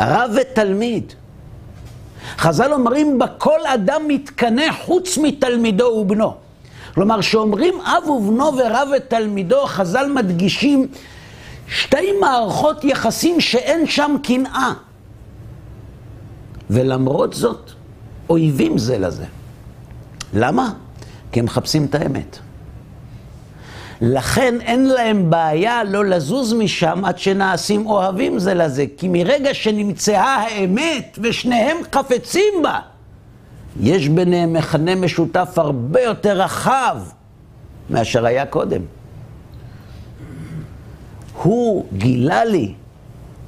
רב 0.00 0.30
ותלמיד. 0.40 1.12
חז"ל 2.38 2.72
אומרים, 2.72 3.18
בכל 3.18 3.66
אדם 3.66 4.02
מתקנא 4.08 4.72
חוץ 4.84 5.18
מתלמידו 5.18 5.84
ובנו. 5.84 6.34
כלומר, 6.94 7.20
כשאומרים 7.20 7.74
אב 7.80 8.10
ובנו 8.10 8.44
ורב 8.56 8.88
ותלמידו, 8.96 9.66
חז"ל 9.66 10.12
מדגישים 10.14 10.88
שתי 11.68 12.12
מערכות 12.20 12.84
יחסים 12.84 13.40
שאין 13.40 13.86
שם 13.86 14.16
קנאה. 14.22 14.72
ולמרות 16.70 17.34
זאת, 17.34 17.70
אויבים 18.30 18.78
זה 18.78 18.98
לזה. 18.98 19.24
למה? 20.34 20.72
כי 21.32 21.40
הם 21.40 21.46
מחפשים 21.46 21.84
את 21.84 21.94
האמת. 21.94 22.38
לכן 24.00 24.54
אין 24.60 24.86
להם 24.86 25.30
בעיה 25.30 25.84
לא 25.84 26.04
לזוז 26.04 26.52
משם 26.52 27.04
עד 27.04 27.18
שנעשים 27.18 27.86
אוהבים 27.86 28.38
זה 28.38 28.54
לזה, 28.54 28.84
כי 28.96 29.08
מרגע 29.08 29.54
שנמצאה 29.54 30.34
האמת 30.34 31.18
ושניהם 31.22 31.76
חפצים 31.92 32.54
בה, 32.62 32.78
יש 33.80 34.08
ביניהם 34.08 34.52
מכנה 34.52 34.94
משותף 34.94 35.52
הרבה 35.56 36.00
יותר 36.00 36.40
רחב 36.40 36.96
מאשר 37.90 38.26
היה 38.26 38.46
קודם. 38.46 38.80
הוא 41.42 41.84
גילה 41.92 42.44
לי 42.44 42.74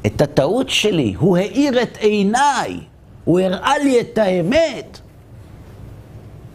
את 0.07 0.20
הטעות 0.20 0.70
שלי, 0.70 1.14
הוא 1.18 1.37
האיר 1.37 1.83
את 1.83 1.97
עיניי, 1.97 2.80
הוא 3.25 3.41
הראה 3.41 3.79
לי 3.79 4.01
את 4.01 4.18
האמת. 4.18 5.01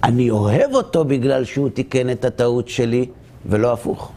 אני 0.03 0.29
אוהב 0.29 0.73
אותו 0.73 1.05
בגלל 1.05 1.45
שהוא 1.45 1.69
תיקן 1.69 2.09
את 2.09 2.25
הטעות 2.25 2.69
שלי, 2.69 3.05
ולא 3.45 3.73
הפוך. 3.73 4.11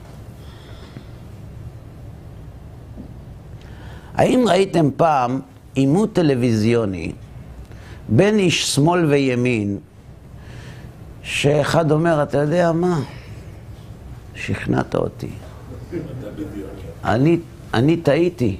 האם 4.14 4.44
ראיתם 4.48 4.90
פעם 4.96 5.40
עימות 5.74 6.12
טלוויזיוני 6.12 7.12
בין 8.08 8.38
איש 8.38 8.74
שמאל 8.74 9.04
וימין, 9.04 9.78
שאחד 11.22 11.90
אומר, 11.90 12.22
אתה 12.22 12.38
יודע 12.38 12.72
מה? 12.72 13.00
שכנעת 14.34 14.94
אותי. 14.94 15.30
אני, 17.04 17.38
אני 17.74 17.96
טעיתי. 17.96 18.56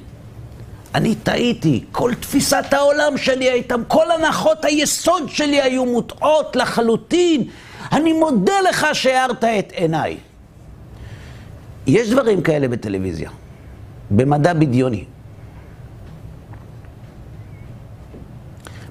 אני 0.95 1.15
טעיתי. 1.15 1.85
כל 1.93 2.13
תפיסת 2.21 2.65
העולם 2.73 3.17
שלי 3.17 3.51
הייתה, 3.51 3.75
כל 3.89 4.11
הנחות 4.11 4.65
היסוד 4.65 5.29
שלי 5.29 5.61
היו 5.61 5.85
מוטעות 5.85 6.57
לחלוטין. 6.57 7.45
אני 7.93 8.13
מודה 8.13 8.61
לך 8.69 8.87
שהארת 8.93 9.45
את 9.45 9.73
עיניי. 9.73 10.17
יש 11.87 12.11
דברים 12.11 12.43
כאלה 12.43 12.69
בטלוויזיה, 12.69 13.31
במדע 14.11 14.53
בדיוני. 14.53 15.05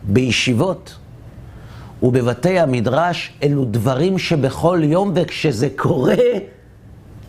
בישיבות 0.04 0.96
ובבתי 2.04 2.60
המדרש 2.60 3.34
אלו 3.44 3.66
דברים 3.66 4.18
שבכל 4.18 4.80
יום 4.84 5.12
וכשזה 5.16 5.70
קורה, 5.76 6.16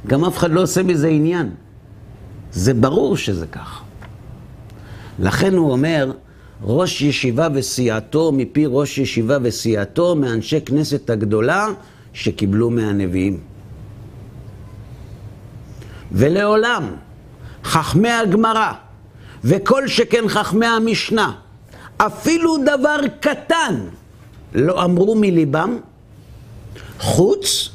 גם 0.07 0.25
אף 0.25 0.39
אחד 0.39 0.51
לא 0.51 0.63
עושה 0.63 0.83
מזה 0.83 1.09
עניין. 1.09 1.51
זה 2.53 2.75
ברור 2.75 3.17
שזה 3.17 3.47
כך. 3.47 3.83
לכן 5.21 5.55
הוא 5.55 5.73
אומר, 5.73 6.13
ראש 6.63 7.03
ישיבה 7.03 7.49
וסיעתו 7.55 8.33
מפי 8.33 8.65
ראש 8.67 8.99
ישיבה 8.99 9.39
וסיעתו 9.43 10.15
מאנשי 10.15 10.61
כנסת 10.61 11.11
הגדולה 11.11 11.67
שקיבלו 12.13 12.71
מהנביאים. 12.71 13.41
ולעולם 16.13 16.95
חכמי 17.65 18.11
הגמרא 18.11 18.73
וכל 19.45 19.89
שכן 19.89 20.29
חכמי 20.29 20.67
המשנה, 20.67 21.33
אפילו 21.97 22.57
דבר 22.63 22.97
קטן 23.21 23.75
לא 24.55 24.85
אמרו 24.85 25.15
מליבם, 25.15 25.79
חוץ 26.99 27.71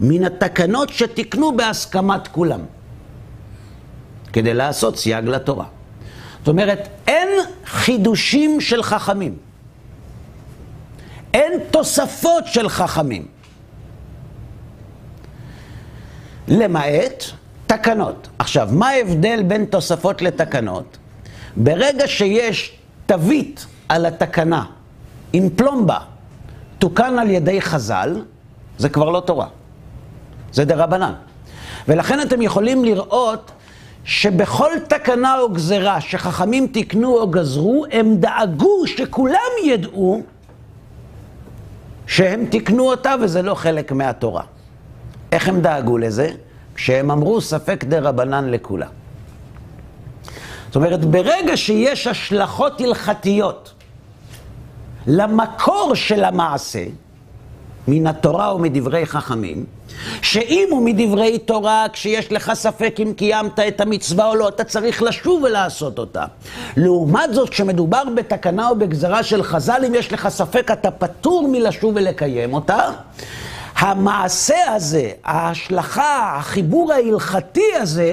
מן 0.00 0.24
התקנות 0.24 0.88
שתיקנו 0.88 1.56
בהסכמת 1.56 2.28
כולם, 2.28 2.60
כדי 4.32 4.54
לעשות 4.54 4.96
סייג 4.96 5.24
לתורה. 5.24 5.75
זאת 6.46 6.52
אומרת, 6.52 6.88
אין 7.06 7.28
חידושים 7.64 8.60
של 8.60 8.82
חכמים. 8.82 9.36
אין 11.34 11.52
תוספות 11.70 12.46
של 12.46 12.68
חכמים. 12.68 13.26
למעט 16.48 17.24
תקנות. 17.66 18.28
עכשיו, 18.38 18.68
מה 18.72 18.88
ההבדל 18.88 19.42
בין 19.42 19.64
תוספות 19.64 20.22
לתקנות? 20.22 20.98
ברגע 21.56 22.06
שיש 22.08 22.78
תווית 23.06 23.66
על 23.88 24.06
התקנה 24.06 24.64
עם 25.32 25.48
פלומבה, 25.50 25.98
תוקן 26.78 27.18
על 27.18 27.30
ידי 27.30 27.60
חז"ל, 27.60 28.22
זה 28.78 28.88
כבר 28.88 29.10
לא 29.10 29.20
תורה. 29.20 29.48
זה 30.52 30.64
דה 30.64 30.74
רבנן. 30.84 31.12
ולכן 31.88 32.20
אתם 32.22 32.42
יכולים 32.42 32.84
לראות 32.84 33.50
שבכל 34.06 34.70
תקנה 34.88 35.38
או 35.38 35.52
גזרה 35.52 36.00
שחכמים 36.00 36.66
תיקנו 36.66 37.18
או 37.18 37.30
גזרו, 37.30 37.84
הם 37.92 38.16
דאגו 38.16 38.86
שכולם 38.86 39.52
ידעו 39.64 40.22
שהם 42.06 42.46
תיקנו 42.46 42.90
אותה 42.90 43.14
וזה 43.20 43.42
לא 43.42 43.54
חלק 43.54 43.92
מהתורה. 43.92 44.42
איך 45.32 45.48
הם 45.48 45.60
דאגו 45.60 45.98
לזה? 45.98 46.30
כשהם 46.74 47.10
אמרו 47.10 47.40
ספק 47.40 47.84
דה 47.84 48.00
רבנן 48.00 48.50
לכולה. 48.50 48.86
זאת 50.66 50.76
אומרת, 50.76 51.04
ברגע 51.04 51.56
שיש 51.56 52.06
השלכות 52.06 52.80
הלכתיות 52.80 53.72
למקור 55.06 55.94
של 55.94 56.24
המעשה, 56.24 56.84
מן 57.88 58.06
התורה 58.06 58.54
ומדברי 58.54 59.06
חכמים, 59.06 59.64
שאם 60.22 60.68
הוא 60.70 60.82
מדברי 60.82 61.38
תורה, 61.38 61.86
כשיש 61.92 62.32
לך 62.32 62.52
ספק 62.54 62.96
אם 63.02 63.12
קיימת 63.16 63.60
את 63.60 63.80
המצווה 63.80 64.28
או 64.28 64.34
לא, 64.34 64.48
אתה 64.48 64.64
צריך 64.64 65.02
לשוב 65.02 65.42
ולעשות 65.42 65.98
אותה. 65.98 66.24
לעומת 66.76 67.34
זאת, 67.34 67.48
כשמדובר 67.48 68.02
בתקנה 68.16 68.68
או 68.68 68.76
בגזרה 68.76 69.22
של 69.22 69.42
חז"ל, 69.42 69.82
אם 69.86 69.94
יש 69.94 70.12
לך 70.12 70.28
ספק, 70.28 70.70
אתה 70.72 70.90
פטור 70.90 71.48
מלשוב 71.48 71.92
ולקיים 71.96 72.54
אותה. 72.54 72.90
המעשה 73.76 74.72
הזה, 74.74 75.10
ההשלכה, 75.24 76.36
החיבור 76.36 76.92
ההלכתי 76.92 77.74
הזה, 77.80 78.12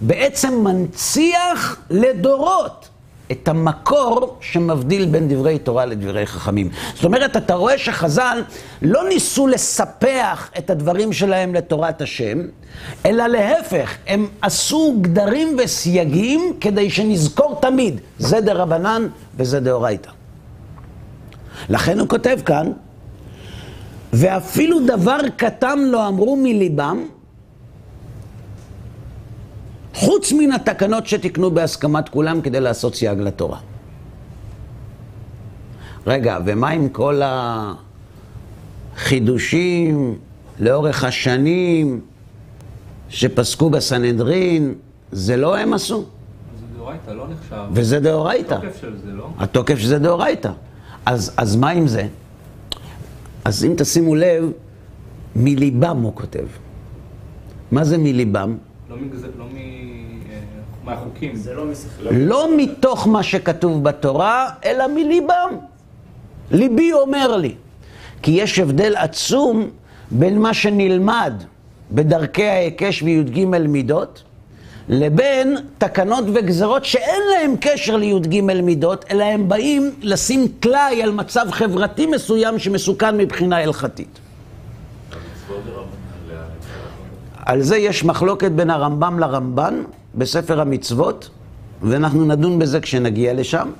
בעצם 0.00 0.54
מנציח 0.64 1.76
לדורות 1.90 2.83
את 3.32 3.48
המקור 3.48 4.36
שמבדיל 4.40 5.06
בין 5.06 5.28
דברי 5.28 5.58
תורה 5.58 5.84
לדברי 5.84 6.26
חכמים. 6.26 6.70
זאת 6.94 7.04
אומרת, 7.04 7.36
אתה 7.36 7.54
רואה 7.54 7.78
שחז"ל 7.78 8.42
לא 8.82 9.08
ניסו 9.08 9.46
לספח 9.46 10.50
את 10.58 10.70
הדברים 10.70 11.12
שלהם 11.12 11.54
לתורת 11.54 12.02
השם, 12.02 12.38
אלא 13.06 13.26
להפך, 13.26 13.94
הם 14.06 14.26
עשו 14.42 14.96
גדרים 15.00 15.56
וסייגים 15.64 16.52
כדי 16.60 16.90
שנזכור 16.90 17.58
תמיד, 17.60 18.00
זה 18.18 18.40
דה 18.40 18.52
רבנן 18.52 19.06
וזה 19.36 19.60
דאורייתא. 19.60 20.10
לכן 21.68 21.98
הוא 21.98 22.08
כותב 22.08 22.38
כאן, 22.46 22.72
ואפילו 24.12 24.86
דבר 24.86 25.18
קטן 25.36 25.78
לא 25.78 26.08
אמרו 26.08 26.36
מליבם, 26.36 27.06
חוץ 29.94 30.32
מן 30.32 30.52
התקנות 30.52 31.06
שתיקנו 31.06 31.50
בהסכמת 31.50 32.08
כולם 32.08 32.40
כדי 32.40 32.60
לעשות 32.60 32.94
סייג 32.94 33.18
לתורה. 33.20 33.58
רגע, 36.06 36.38
ומה 36.44 36.68
עם 36.68 36.88
כל 36.88 37.20
החידושים 38.96 40.18
לאורך 40.60 41.04
השנים 41.04 42.00
שפסקו 43.08 43.70
בסנהדרין? 43.70 44.74
זה 45.12 45.36
לא 45.36 45.58
הם 45.58 45.74
עשו. 45.74 46.04
זה 46.04 46.06
דאורייתא, 46.76 47.10
לא 47.10 47.26
נחשב. 47.28 47.62
וזה 47.72 48.00
דאורייתא. 48.00 48.54
התוקף 48.54 48.80
של 48.80 48.96
זה, 49.04 49.12
לא? 49.12 49.28
התוקף 49.38 49.78
שזה 49.78 49.98
דאורייתא. 49.98 50.52
אז, 51.06 51.32
אז 51.36 51.56
מה 51.56 51.70
עם 51.70 51.86
זה? 51.86 52.06
אז 53.44 53.64
אם 53.64 53.74
תשימו 53.76 54.14
לב, 54.14 54.50
מליבם 55.36 55.96
הוא 56.02 56.12
כותב. 56.14 56.46
מה 57.72 57.84
זה 57.84 57.98
מליבם? 57.98 58.56
לא. 58.90 58.96
לא. 59.38 59.44
אה, 59.44 60.40
מהחוקים. 60.84 61.36
זה 61.36 61.54
לא. 61.54 61.64
לא 62.10 62.56
מתוך 62.56 63.08
מה 63.08 63.22
שכתוב 63.22 63.84
בתורה, 63.84 64.48
אלא 64.64 64.84
מליבם. 64.88 65.50
ליבי 66.50 66.92
אומר 66.92 67.36
לי. 67.36 67.54
כי 68.22 68.30
יש 68.30 68.58
הבדל 68.58 68.96
עצום 68.96 69.70
בין 70.10 70.38
מה 70.38 70.54
שנלמד 70.54 71.32
בדרכי 71.92 72.44
ההיקש 72.44 73.02
וי"ג 73.02 73.44
מידות, 73.44 74.22
לבין 74.88 75.56
תקנות 75.78 76.24
וגזרות 76.34 76.84
שאין 76.84 77.22
להם 77.34 77.54
קשר 77.60 77.96
לי"ג 77.96 78.40
מידות, 78.40 79.04
אלא 79.10 79.24
הם 79.24 79.48
באים 79.48 79.90
לשים 80.02 80.48
טלאי 80.60 81.02
על 81.02 81.12
מצב 81.12 81.46
חברתי 81.50 82.06
מסוים 82.06 82.58
שמסוכן 82.58 83.16
מבחינה 83.16 83.58
הלכתית. 83.58 84.23
על 87.46 87.62
זה 87.62 87.76
יש 87.76 88.04
מחלוקת 88.04 88.50
בין 88.50 88.70
הרמב"ם 88.70 89.18
לרמב"ן 89.18 89.82
בספר 90.14 90.60
המצוות, 90.60 91.30
ואנחנו 91.82 92.24
נדון 92.24 92.58
בזה 92.58 92.80
כשנגיע 92.80 93.34
לשם. 93.34 93.70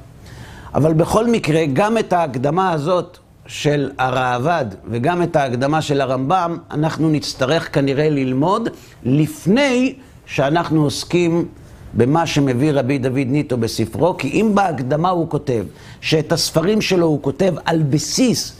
אבל 0.74 0.92
בכל 0.92 1.26
מקרה, 1.30 1.60
גם 1.72 1.98
את 1.98 2.12
ההקדמה 2.12 2.72
הזאת 2.72 3.18
של 3.46 3.90
הראב"ד 3.98 4.66
וגם 4.90 5.22
את 5.22 5.36
ההקדמה 5.36 5.82
של 5.82 6.00
הרמב"ם, 6.00 6.58
אנחנו 6.70 7.10
נצטרך 7.10 7.74
כנראה 7.74 8.10
ללמוד 8.10 8.68
לפני 9.04 9.94
שאנחנו 10.26 10.84
עוסקים 10.84 11.48
במה 11.94 12.26
שמביא 12.26 12.72
רבי 12.72 12.98
דוד 12.98 13.26
ניטו 13.26 13.56
בספרו, 13.56 14.16
כי 14.16 14.28
אם 14.28 14.50
בהקדמה 14.54 15.08
הוא 15.10 15.30
כותב 15.30 15.64
שאת 16.00 16.32
הספרים 16.32 16.80
שלו 16.80 17.06
הוא 17.06 17.22
כותב 17.22 17.54
על 17.64 17.82
בסיס 17.82 18.56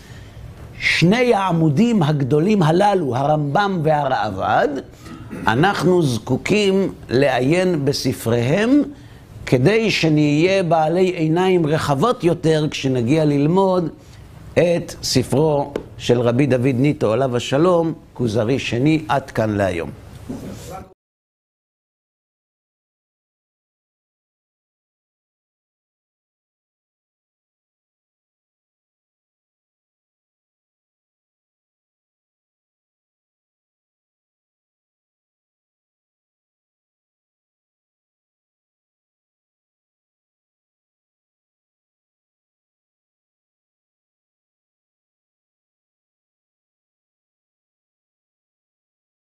שני 0.84 1.34
העמודים 1.34 2.02
הגדולים 2.02 2.62
הללו, 2.62 3.16
הרמב"ם 3.16 3.80
והראב"ד, 3.82 4.68
אנחנו 5.46 6.02
זקוקים 6.02 6.92
לעיין 7.10 7.84
בספריהם 7.84 8.82
כדי 9.46 9.90
שנהיה 9.90 10.62
בעלי 10.62 11.06
עיניים 11.06 11.66
רחבות 11.66 12.24
יותר 12.24 12.66
כשנגיע 12.70 13.24
ללמוד 13.24 13.88
את 14.52 14.94
ספרו 15.02 15.72
של 15.98 16.20
רבי 16.20 16.46
דוד 16.46 16.74
ניטו, 16.74 17.12
עליו 17.12 17.36
השלום, 17.36 17.92
כוזרי 18.14 18.58
שני, 18.58 19.04
עד 19.08 19.30
כאן 19.30 19.50
להיום. 19.50 19.90